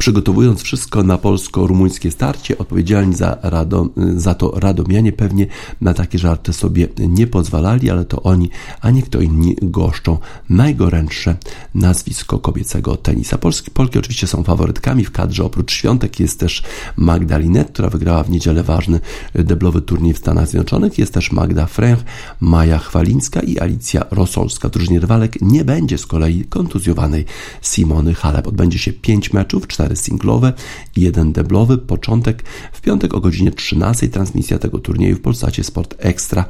Przygotowując 0.09 0.63
wszystko 0.63 1.03
na 1.03 1.19
polsko-rumuńskie 1.19 2.11
starcie, 2.11 2.59
odpowiedzialni 2.59 3.15
za, 3.15 3.39
Radom, 3.43 3.91
za 4.17 4.35
to 4.35 4.51
radomianie 4.51 5.13
pewnie 5.13 5.47
na 5.81 5.95
takie 5.95 6.19
żarty 6.19 6.53
sobie 6.53 6.89
nie 6.99 7.27
pozwalali, 7.27 7.91
ale 7.91 8.05
to 8.05 8.23
oni, 8.23 8.51
a 8.81 8.91
nie 8.91 9.03
kto 9.03 9.21
inni 9.21 9.57
goszczą 9.63 10.19
najgorętsze 10.49 11.37
nazwisko 11.75 12.39
kobiecego 12.39 12.97
tenisa. 12.97 13.39
Polski, 13.39 13.71
Polki 13.71 13.99
oczywiście 13.99 14.27
są 14.27 14.43
faworytkami 14.43 15.05
w 15.05 15.11
kadrze. 15.11 15.45
Oprócz 15.45 15.73
świątek 15.73 16.21
jest 16.21 16.41
też 16.41 16.63
Magda 16.97 17.39
Linet, 17.39 17.69
która 17.69 17.89
wygrała 17.91 18.23
w 18.23 18.31
niedzielę 18.31 18.63
ważny 18.63 19.01
deblowy 19.35 19.83
turniej 19.83 20.15
w 20.15 20.19
Stanach 20.19 20.49
Zjednoczonych. 20.49 20.99
Jest 20.99 21.15
też 21.15 21.33
Magda 21.33 21.67
Fręch, 21.67 22.05
Maja 22.41 22.79
Chwalińska 22.79 23.41
i 23.41 23.59
Alicja 23.59 24.05
Rosolska. 24.11 24.69
W 24.69 24.73
drużynie 24.73 25.01
rywalek 25.01 25.43
nie 25.43 25.65
będzie 25.65 25.99
z 25.99 26.07
kolei 26.07 26.45
kontuzjowanej 26.45 27.25
Simony 27.63 28.15
Halep. 28.15 28.47
Odbędzie 28.47 28.79
się 28.79 28.93
pięć 28.93 29.33
meczów, 29.33 29.67
cztery 29.67 29.98
singlowe 29.99 30.53
i 30.97 31.01
jeden 31.01 31.33
deblowy. 31.33 31.79
Początek 31.79 32.43
w 32.73 32.81
piątek 32.81 33.15
o 33.15 33.21
godzinie 33.21 33.51
13. 33.51 34.09
Transmisja 34.09 34.59
tego 34.59 34.79
turnieju 34.79 35.17
w 35.17 35.21
Polsacie 35.21 35.65
Sport 35.65 35.95
Extra, 35.99 36.45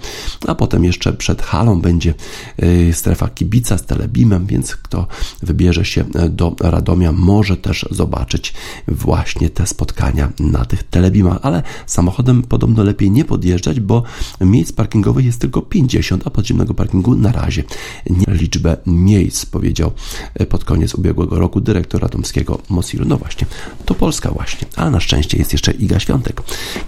a 0.47 0.55
potem 0.55 0.85
jeszcze 0.85 1.13
przed 1.13 1.43
halą 1.43 1.81
będzie 1.81 2.15
y, 2.63 2.93
strefa 2.93 3.29
kibica 3.29 3.79
z 3.79 3.87
telebimem, 3.87 4.47
więc 4.47 4.77
kto 4.77 5.07
wybierze 5.43 5.85
się 5.85 6.05
do 6.31 6.57
Radomia 6.61 7.13
może 7.13 7.57
też 7.57 7.87
zobaczyć 7.91 8.55
właśnie 8.89 9.51
te 9.51 9.67
spotkania 9.67 10.33
na 10.41 10.65
tych 10.65 10.83
telebimach, 10.83 11.39
ale 11.43 11.63
samochodem 11.87 12.43
podobno 12.43 12.83
lepiej 12.83 13.11
nie 13.11 13.25
podjeżdżać, 13.25 13.81
bo 13.81 14.03
miejsc 14.41 14.73
parkingowych 14.73 15.25
jest 15.25 15.41
tylko 15.41 15.63
50, 15.63 16.27
a 16.27 16.31
podziemnego 16.31 16.75
parkingu 16.75 17.15
na 17.15 17.33
razie 17.33 17.65
nie 18.11 18.35
liczbę 18.35 18.77
miejsc, 18.87 19.47
powiedział 19.47 19.93
y, 20.41 20.47
pod 20.47 20.65
koniec 20.65 20.95
ubiegłego 20.95 21.39
roku 21.39 21.61
dyrektor 21.61 22.03
radomskiego 22.03 22.59
Mosiru. 22.69 23.05
No 23.05 23.17
właśnie, 23.17 23.38
to 23.85 23.95
Polska 23.95 24.31
właśnie. 24.31 24.69
A 24.77 24.91
na 24.91 25.01
szczęście 25.01 25.39
jest 25.39 25.53
jeszcze 25.53 25.73
Iga 25.73 26.01
Świątek, 26.01 26.43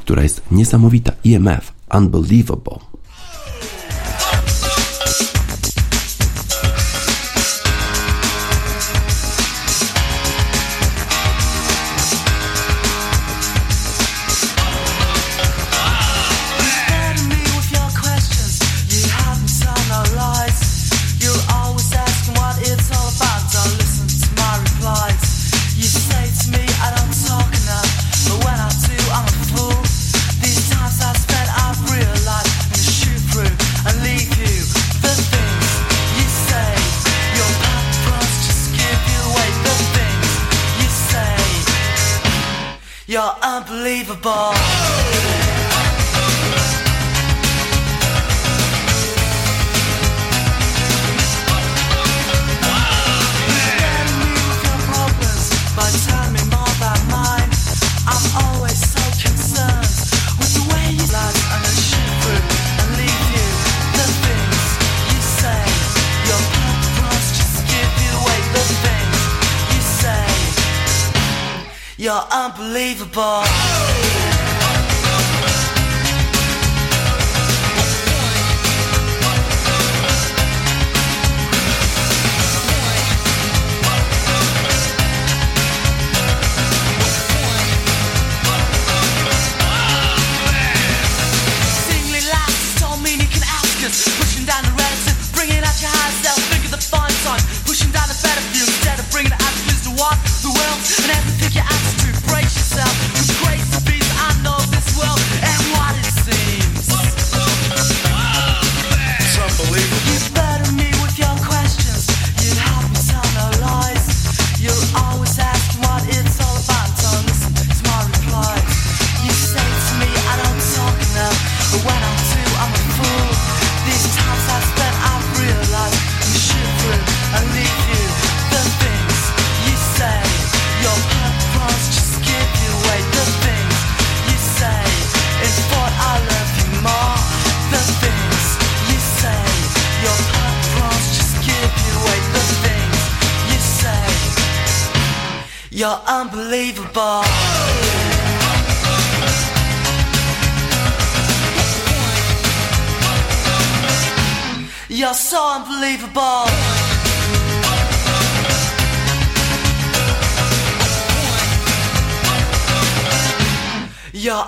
która 0.04 0.22
jest 0.22 0.42
niesamowita. 0.50 1.12
IMF, 1.24 1.72
unbelievable. 1.94 2.30
unbelievable. 2.30 2.89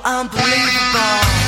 Unbelievable. 0.04 1.41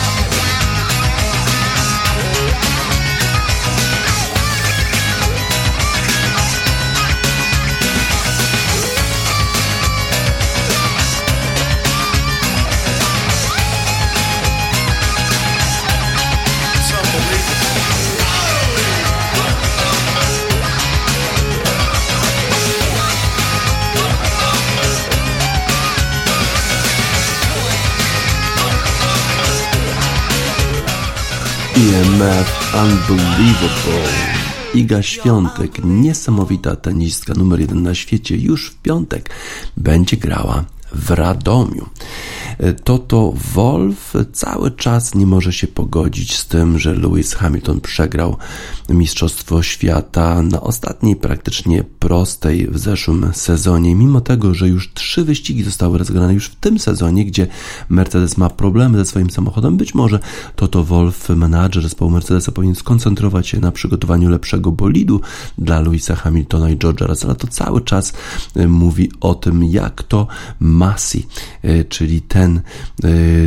IMF 31.94 32.74
Unbelievable. 32.74 34.08
Iga 34.74 35.02
Świątek, 35.02 35.84
niesamowita 35.84 36.76
tenistka 36.76 37.34
numer 37.34 37.60
jeden 37.60 37.82
na 37.82 37.94
świecie, 37.94 38.36
już 38.36 38.70
w 38.70 38.74
piątek 38.74 39.30
będzie 39.76 40.16
grała 40.16 40.64
w 40.92 41.10
Radomiu. 41.10 41.88
Toto 42.84 43.34
Wolf 43.54 44.14
cały 44.32 44.70
czas 44.70 45.14
nie 45.14 45.26
może 45.26 45.52
się 45.52 45.66
pogodzić 45.66 46.36
z 46.36 46.46
tym, 46.46 46.78
że 46.78 46.94
Lewis 46.94 47.34
Hamilton 47.34 47.80
przegrał 47.80 48.36
Mistrzostwo 48.88 49.62
Świata 49.62 50.42
na 50.42 50.60
ostatniej 50.60 51.16
praktycznie 51.16 51.84
prostej 51.98 52.66
w 52.70 52.78
zeszłym 52.78 53.30
sezonie, 53.32 53.94
mimo 53.94 54.20
tego, 54.20 54.54
że 54.54 54.68
już 54.68 54.92
trzy 54.92 55.24
wyścigi 55.24 55.62
zostały 55.62 55.98
rozegrane 55.98 56.34
już 56.34 56.46
w 56.46 56.56
tym 56.56 56.78
sezonie, 56.78 57.24
gdzie 57.24 57.46
Mercedes 57.88 58.36
ma 58.36 58.50
problemy 58.50 58.98
ze 58.98 59.04
swoim 59.04 59.30
samochodem. 59.30 59.76
Być 59.76 59.94
może 59.94 60.18
Toto 60.56 60.84
Wolf, 60.84 61.28
menadżer 61.28 61.82
zespołu 61.82 62.10
Mercedesa, 62.10 62.52
powinien 62.52 62.76
skoncentrować 62.76 63.48
się 63.48 63.60
na 63.60 63.72
przygotowaniu 63.72 64.30
lepszego 64.30 64.72
bolidu 64.72 65.20
dla 65.58 65.80
Louisa 65.80 66.14
Hamiltona 66.14 66.70
i 66.70 66.76
George'a 66.76 67.06
Russella. 67.06 67.34
To 67.34 67.46
cały 67.46 67.80
czas 67.80 68.12
e, 68.56 68.68
mówi 68.68 69.10
o 69.20 69.34
tym, 69.34 69.64
jak 69.64 70.02
to 70.02 70.26
Masi, 70.60 71.26
e, 71.62 71.84
czyli 71.84 72.22
ten 72.22 72.43
e, 72.50 72.60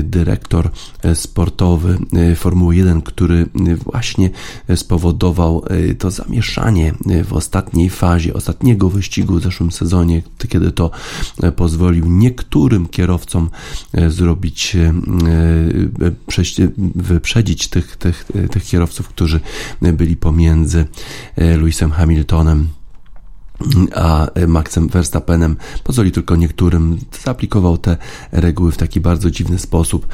dyrektor 0.04 0.70
sportowy 1.14 1.98
Formuły 2.36 2.76
1, 2.76 3.02
który 3.02 3.46
właśnie 3.84 4.30
spowodował 4.76 5.64
to 6.00 6.12
zamieszanie 6.12 6.94
w 7.24 7.34
ostatniej 7.34 7.90
fazie 7.90 8.34
ostatniego 8.34 8.90
wyścigu 8.90 9.40
w 9.40 9.44
zeszłym 9.44 9.72
sezonie, 9.72 10.22
kiedy 10.50 10.72
to 10.72 10.92
pozwolił 11.56 12.06
niektórym 12.06 12.88
kierowcom 12.88 13.50
zrobić, 14.08 14.78
wyprzedzić 16.96 17.68
tych, 17.68 17.98
tych, 17.98 18.26
tych 18.52 18.64
kierowców, 18.64 19.08
którzy 19.08 19.40
byli 19.82 20.16
pomiędzy 20.16 20.86
Lewisem 21.38 21.92
Hamiltonem 21.92 22.68
a 23.96 24.28
Maxem 24.48 24.88
Verstappenem 24.88 25.56
pozwoli 25.84 26.12
tylko 26.12 26.36
niektórym, 26.36 26.98
zaaplikował 27.24 27.78
te 27.78 27.98
reguły 28.32 28.72
w 28.72 28.78
taki 28.78 29.00
bardzo 29.00 29.32
dziwny 29.32 29.60
sposób. 29.60 30.08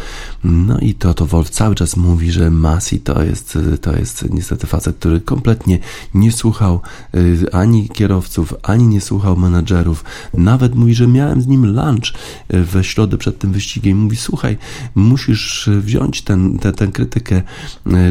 No 0.44 0.80
i 0.80 0.94
to, 0.94 1.26
Wolf 1.26 1.50
cały 1.50 1.76
czas 1.76 1.98
mówi, 1.98 2.32
że 2.32 2.52
Masi 2.52 3.00
to 3.00 3.24
jest, 3.24 3.58
to 3.82 3.96
jest 3.96 4.30
niestety 4.30 4.68
facet, 4.68 4.96
który 4.96 5.22
kompletnie 5.22 5.80
nie 6.14 6.32
słuchał 6.32 6.82
y, 7.16 7.52
ani 7.52 7.90
kierowców, 7.90 8.54
ani 8.64 8.88
nie 8.88 9.02
słuchał 9.02 9.38
menadżerów. 9.38 10.04
Nawet 10.34 10.76
mówi, 10.76 10.96
że 10.96 11.08
miałem 11.08 11.42
z 11.42 11.48
nim 11.48 11.66
lunch 11.66 12.14
y, 12.54 12.64
we 12.64 12.84
środę 12.84 13.18
przed 13.18 13.40
tym 13.40 13.52
wyścigiem. 13.52 13.98
Mówi, 13.98 14.18
słuchaj, 14.18 14.58
musisz 14.96 15.70
wziąć 15.78 16.22
ten, 16.22 16.60
tę 16.60 16.74
ten 16.74 16.92
krytykę 16.92 17.42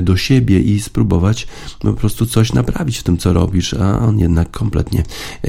do 0.03 0.17
siebie 0.17 0.61
i 0.61 0.81
spróbować 0.81 1.47
po 1.81 1.93
prostu 1.93 2.27
coś 2.27 2.53
naprawić 2.53 2.99
w 2.99 3.03
tym, 3.03 3.19
co 3.19 3.33
robisz, 3.33 3.75
a 3.75 3.99
on 3.99 4.19
jednak 4.19 4.51
kompletnie 4.51 5.03
E, 5.03 5.05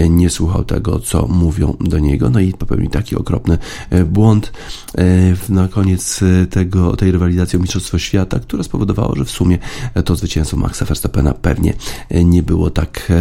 nie 0.09 0.30
słuchał 0.30 0.63
tego, 0.63 0.99
co 0.99 1.28
mówią 1.28 1.78
do 1.80 1.99
niego, 1.99 2.30
no 2.30 2.39
i 2.39 2.53
popełnił 2.53 2.89
taki 2.89 3.15
okropny 3.15 3.57
e, 3.89 4.05
błąd 4.05 4.51
e, 4.97 5.03
na 5.49 5.67
koniec 5.67 6.19
tego, 6.49 6.95
tej 6.95 7.11
rywalizacji 7.11 7.57
o 7.59 7.61
Mistrzostwo 7.61 7.99
Świata, 7.99 8.39
które 8.39 8.63
spowodowało, 8.63 9.15
że 9.15 9.26
w 9.26 9.32
sumie 9.32 9.57
to 10.05 10.15
zwycięstwo 10.15 10.57
Maxa 10.57 10.86
Verstappena 10.86 11.34
pewnie 11.34 11.74
nie 12.26 12.43
było 12.43 12.69
tak 12.69 13.11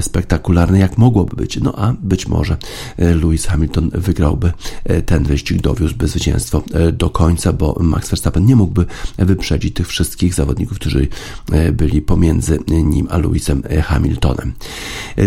spektakularne, 0.00 0.78
jak 0.78 0.98
mogłoby 0.98 1.36
być. 1.36 1.60
No 1.60 1.74
a 1.76 1.94
być 2.02 2.28
może 2.28 2.56
Lewis 2.98 3.46
Hamilton 3.46 3.90
wygrałby 3.94 4.52
ten 5.06 5.24
wyścig, 5.24 5.60
dowiózłby 5.60 6.08
zwycięstwo 6.08 6.62
do 6.92 7.10
końca, 7.10 7.52
bo 7.52 7.76
Max 7.80 8.10
Verstappen 8.10 8.46
nie 8.46 8.56
mógłby 8.56 8.86
wyprzedzić 9.18 9.74
tych 9.74 9.88
wszystkich 9.88 10.34
zawodników, 10.34 10.78
którzy 10.78 11.08
byli 11.72 12.02
pomiędzy 12.02 12.58
nim 12.68 13.06
a 13.10 13.18
Lewisem 13.18 13.62
Hamiltonem. 13.82 14.52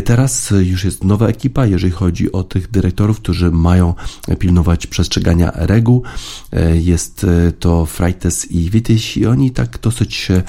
Teraz 0.05 0.46
już 0.51 0.83
jest 0.83 1.03
nowa 1.03 1.27
ekipa, 1.27 1.65
jeżeli 1.65 1.93
chodzi 1.93 2.31
o 2.31 2.43
tych 2.43 2.71
dyrektorów, 2.71 3.19
którzy 3.19 3.51
mają 3.51 3.93
pilnować 4.39 4.87
przestrzegania 4.87 5.51
reguł. 5.55 6.03
E, 6.53 6.77
jest 6.77 7.23
e, 7.23 7.51
to 7.51 7.85
Freites 7.85 8.51
i 8.51 8.69
Wityś 8.69 9.17
i 9.17 9.25
oni 9.25 9.51
tak 9.51 9.79
dosyć 9.81 10.27
e, 10.31 10.43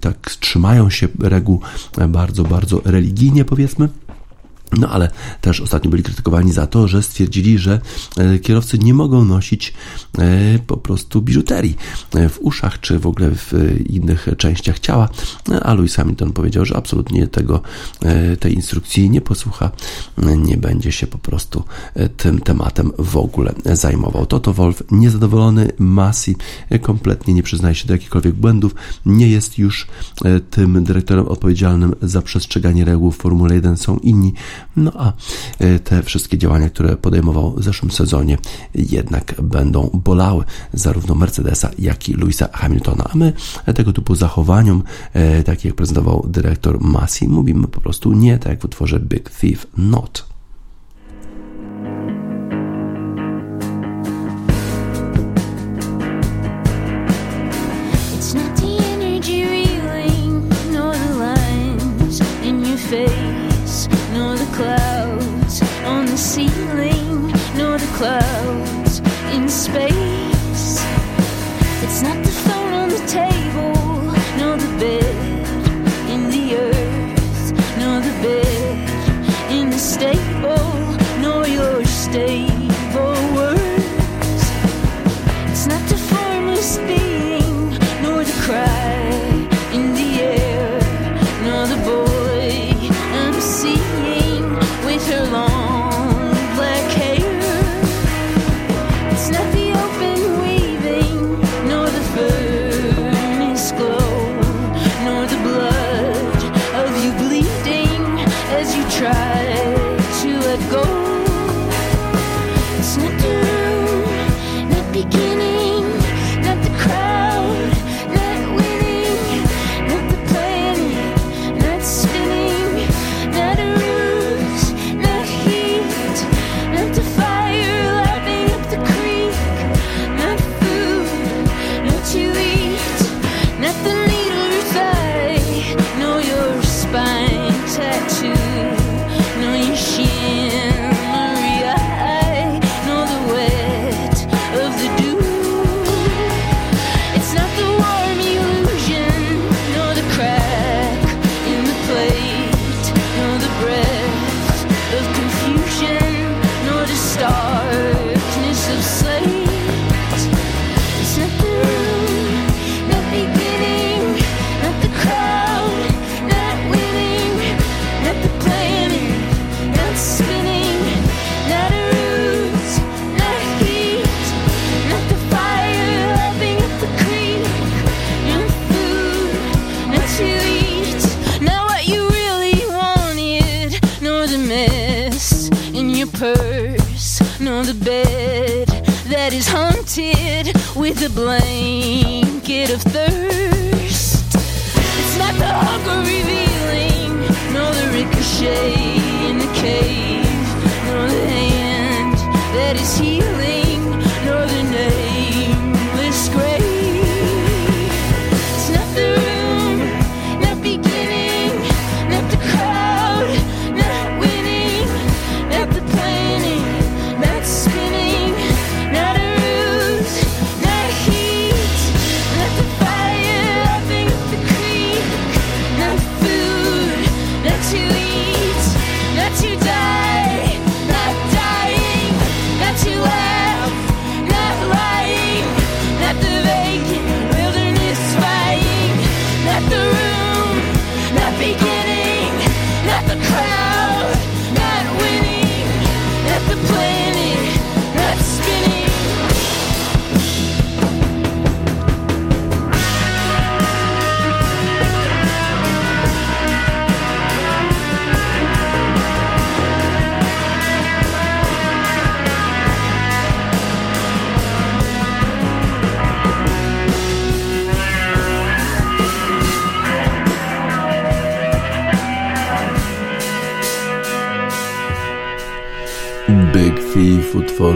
tak 0.00 0.30
trzymają 0.40 0.90
się 0.90 1.08
reguł 1.18 1.60
bardzo, 2.08 2.44
bardzo 2.44 2.82
religijnie 2.84 3.44
powiedzmy. 3.44 3.88
No 4.78 4.88
ale 4.88 5.10
też 5.40 5.60
ostatnio 5.60 5.90
byli 5.90 6.02
krytykowani 6.02 6.52
za 6.52 6.66
to, 6.66 6.88
że 6.88 7.02
stwierdzili, 7.02 7.58
że 7.58 7.80
e, 8.18 8.38
kierowcy 8.38 8.78
nie 8.78 8.94
mogą 8.94 9.24
nosić 9.24 9.74
e, 10.18 10.58
po 10.66 10.76
prostu 10.76 11.22
biżuterii 11.22 11.76
e, 12.14 12.28
w 12.28 12.38
uszach 12.40 12.80
czy 12.80 12.98
w 12.98 13.06
ogóle 13.06 13.30
w 13.30 13.52
innych 13.86 14.28
częściach 14.36 14.78
ciała, 14.78 15.08
a 15.62 15.74
Lewis 15.74 15.94
Hamilton 15.94 16.32
powiedział, 16.32 16.64
że 16.64 16.76
absolutnie 16.76 17.26
tego, 17.26 17.60
tej 18.40 18.54
instrukcji 18.54 19.10
nie 19.10 19.20
posłucha, 19.20 19.70
nie 20.36 20.56
będzie 20.56 20.92
się 20.92 21.06
po 21.06 21.18
prostu 21.18 21.64
tym 22.16 22.40
tematem 22.40 22.92
w 22.98 23.16
ogóle 23.16 23.54
zajmował. 23.64 24.26
Toto 24.26 24.52
Wolf 24.52 24.82
niezadowolony, 24.90 25.72
Masi 25.78 26.36
kompletnie 26.82 27.34
nie 27.34 27.42
przyznaje 27.42 27.74
się 27.74 27.86
do 27.86 27.92
jakichkolwiek 27.92 28.34
błędów, 28.34 28.74
nie 29.06 29.28
jest 29.28 29.58
już 29.58 29.86
tym 30.50 30.84
dyrektorem 30.84 31.28
odpowiedzialnym 31.28 31.94
za 32.02 32.22
przestrzeganie 32.22 32.84
reguł 32.84 33.10
w 33.10 33.16
Formule 33.16 33.54
1, 33.54 33.76
są 33.76 33.96
inni, 33.96 34.34
no 34.76 34.92
a 34.94 35.12
e, 35.58 35.78
te 35.78 36.02
wszystkie 36.02 36.38
działania, 36.38 36.70
które 36.70 36.96
podejmował 36.96 37.54
w 37.54 37.62
zeszłym 37.64 37.90
sezonie, 37.90 38.38
jednak 38.74 39.34
będą 39.42 39.90
bolały 40.04 40.44
zarówno 40.72 41.14
Mercedesa, 41.14 41.70
jak 41.78 42.08
i 42.08 42.14
Louisa 42.14 42.48
Hamiltona. 42.52 43.04
A 43.14 43.16
my 43.16 43.32
tego 43.74 43.92
typu 43.92 44.14
zachowaniom, 44.14 44.82
e, 45.12 45.42
tak 45.42 45.64
jak 45.64 45.74
prezentował 45.74 46.26
dyrektor 46.28 46.80
Masi, 46.80 47.28
mówimy 47.28 47.68
po 47.68 47.80
prostu 47.80 48.12
nie, 48.12 48.38
tak 48.38 48.48
jak 48.48 48.60
w 48.60 48.64
utworze 48.64 49.00
Big 49.00 49.30
Thief 49.30 49.66
Not. 49.76 50.31
club 68.02 68.41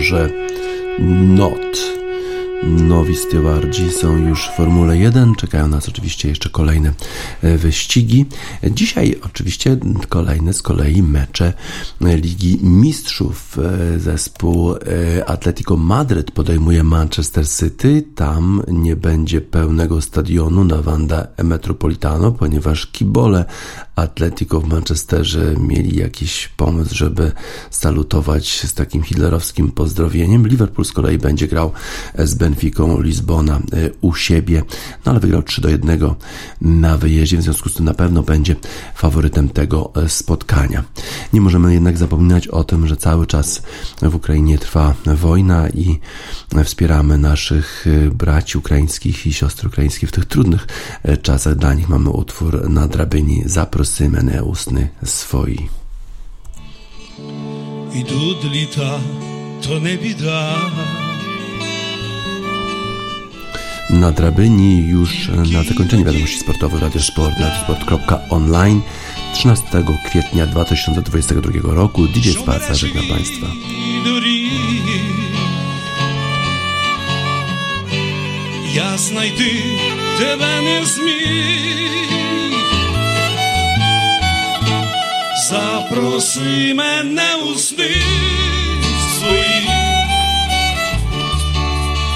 Utworze 0.07 0.31
Not. 1.37 1.97
Nowi 2.63 3.17
stewardzi 3.17 3.91
są 3.91 4.17
już 4.29 4.49
w 4.49 4.57
Formule 4.57 4.99
1, 4.99 5.35
czekają 5.35 5.69
nas 5.69 5.89
oczywiście 5.89 6.29
jeszcze 6.29 6.51
kolejne 6.51 6.93
e, 7.43 7.59
wyścigi. 7.59 8.27
Dzisiaj 8.71 9.21
oczywiście 9.25 9.77
kolejne 10.09 10.53
z 10.53 10.63
kolei 10.63 11.03
mecze 11.03 11.53
e, 12.01 12.17
Ligi 12.17 12.59
Mistrzów. 12.63 13.59
E, 13.59 13.99
Zespół 13.99 14.75
Atletico 15.27 15.77
Madryt 15.77 16.31
podejmuje 16.31 16.83
Manchester 16.83 17.49
City. 17.49 18.05
Tam 18.15 18.63
nie 18.69 18.97
będzie 18.97 19.41
pełnego 19.41 20.01
stadionu 20.01 20.65
na 20.65 20.83
Wanda 20.83 21.27
Metropolitano, 21.45 22.33
ponieważ 22.33 22.87
kibole 22.87 23.45
Atletico 23.97 24.61
w 24.61 24.69
Manchesterze 24.69 25.55
mieli 25.61 25.97
jakiś 25.97 26.49
pomysł, 26.49 26.95
żeby 26.95 27.33
salutować 27.71 28.67
z 28.67 28.75
takim 28.75 29.03
hitlerowskim 29.03 29.71
pozdrowieniem. 29.71 30.47
Liverpool 30.47 30.85
z 30.85 30.93
kolei 30.93 31.19
będzie 31.19 31.49
grał 31.49 31.73
z 32.19 32.35
Benficą 32.35 33.01
Lizbona 33.01 33.57
e, 33.57 33.61
u 34.01 34.15
siebie, 34.15 34.63
no 35.05 35.13
ale 35.13 35.21
wygrał 35.21 35.43
3 35.43 35.61
do 35.61 35.69
1 35.69 36.01
na 36.61 36.99
wyjeździe, 36.99 37.37
w 37.37 37.43
związku 37.43 37.69
z 37.69 37.75
tym 37.75 37.85
na 37.85 37.95
pewno 37.95 38.23
będzie 38.23 38.57
faworytem 38.95 39.49
tego 39.49 39.93
e, 39.97 40.09
spotkania. 40.09 40.85
Nie 41.33 41.41
możemy 41.41 41.75
jednak 41.75 41.99
zapominać 41.99 42.49
o 42.49 42.65
tym, 42.65 42.87
że 42.87 42.97
cały 42.97 43.27
czas 43.27 43.63
w 44.03 44.15
Ukrainie 44.15 44.59
trwa 44.59 44.95
wojna 45.07 45.69
i 45.69 45.99
wspieramy 46.65 47.19
naszych 47.19 47.87
e, 47.87 48.11
braci 48.11 48.59
ukraińskich 48.59 49.27
i 49.27 49.33
siostry 49.33 49.69
ukraińskie 49.69 50.07
w 50.07 50.13
tych 50.13 50.25
trudnych 50.25 50.67
e, 51.03 51.17
czasach. 51.17 51.55
Dla 51.55 51.75
nich 51.75 51.89
mamy 51.89 52.11
utwór 52.11 52.71
na 52.71 52.89
drabinie 52.89 53.49
Zaprosy 53.86 54.10
mnie 54.10 54.44
ustny 54.44 54.90
swoi. 55.04 55.70
Ідуть 57.94 58.44
літа, 58.54 59.00
то 59.64 59.80
не 59.80 59.96
біда. 59.96 60.58
Na 63.90 64.12
drabyni 64.12 64.88
już 64.90 65.28
na 65.28 65.64
zakończenie 65.64 66.06
wiadomości 66.06 66.40
sportowych 66.40 66.82
Radiosport, 66.82 67.36
radiosport.online 67.40 68.82
13 69.34 69.84
kwietnia 70.10 70.48
2022 70.48 71.74
roku 71.74 72.08
DJ 72.08 72.30
Spaca 72.32 72.74
żegna 72.74 73.02
Państwa. 73.14 73.48
доріг. 74.06 74.52
Я 78.74 78.98
знайти 78.98 79.54
тебе 80.20 80.62
не 80.62 80.86
зміг. 80.86 82.25
Запроси 85.51 86.75
мене 86.75 87.35
у 87.35 87.55
сни 87.59 87.95
свої, 89.19 89.69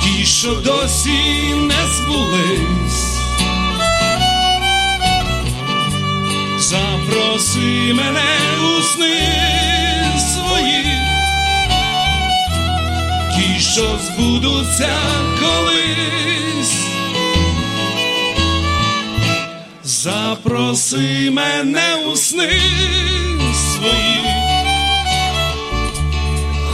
ті, 0.02 0.26
що 0.26 0.54
досі 0.54 1.54
не 1.54 1.86
збулись. 1.94 3.18
Запроси 6.58 7.94
мене 7.94 8.30
у 8.62 8.82
сни 8.82 9.20
свої, 10.18 10.84
ті, 13.36 13.60
що 13.60 13.98
збудуться 13.98 14.96
колись. 15.40 16.89
Запроси 20.02 21.30
мене 21.30 21.96
у 22.12 22.16
сни 22.16 22.50
свої, 23.52 24.20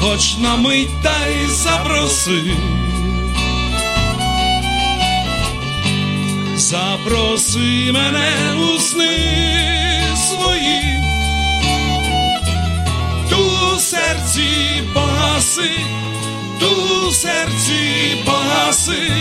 хоч 0.01 0.39
на 0.39 0.57
мить 0.57 1.03
та 1.03 1.27
й 1.27 1.47
запроси. 1.49 2.43
Запроси 6.57 7.93
мене 7.93 8.33
у 8.55 8.79
сни 8.79 9.19
свої, 10.29 10.83
ту 13.31 13.81
серці 13.81 14.83
погаси, 14.95 15.71
ту 16.61 17.13
серці 17.13 18.17
погаси. 18.27 19.13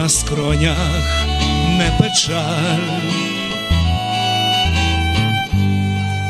На 0.00 0.08
скронях 0.08 1.39
не 1.80 1.90
печаль, 1.98 2.88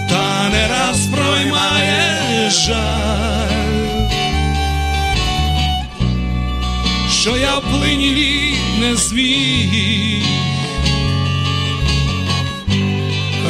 та 0.09 0.49
не 0.49 0.69
раз 0.69 1.07
проймає 1.07 2.51
жаль, 2.51 4.11
що 7.11 7.37
я 7.37 7.59
в 7.59 7.63
плині 7.63 8.55
не 8.81 8.97
зміг 8.97 10.23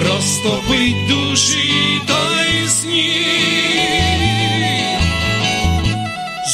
розтопить 0.08 1.08
душі 1.08 2.00
той 2.06 2.68
сніг. 2.68 3.20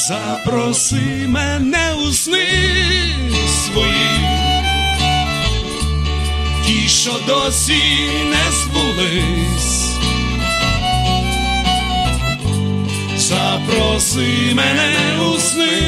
Запроси 0.09 1.27
мене 1.29 1.95
у 2.07 2.13
сни 2.13 2.47
свої, 3.65 4.46
ті, 6.67 6.89
що 6.89 7.12
досі 7.27 7.83
не 8.31 8.53
збулись. 8.53 9.87
запроси 13.29 14.55
мене 14.55 15.19
у 15.21 15.39
сни 15.39 15.83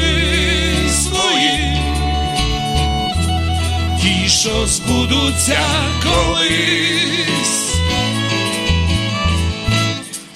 свої, 0.89 1.77
ті, 4.01 4.29
що 4.29 4.67
збудуться 4.67 5.61
колись. 6.03 7.75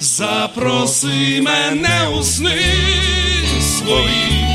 Запроси 0.00 1.42
мене 1.42 2.08
у 2.18 2.22
сни 2.22 2.62
свої, 3.60 4.46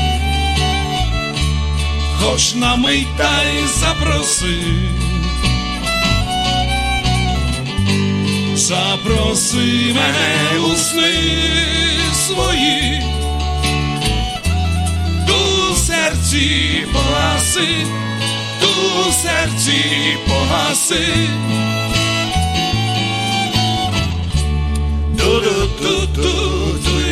хоч 2.20 2.54
на 2.54 2.76
мить 2.76 3.16
та 3.16 3.42
й 3.42 3.66
запроси. 3.80 4.56
Запроси 8.60 9.94
мене 9.94 10.58
у 10.72 10.76
сни 10.76 11.12
свої, 12.26 13.02
ту 15.26 15.74
серці 15.76 16.86
погаси, 16.92 17.68
ту 18.60 19.12
серці 19.12 19.84
погаси. 20.28 21.28
Ду-ду-ду-ду. 25.16 27.09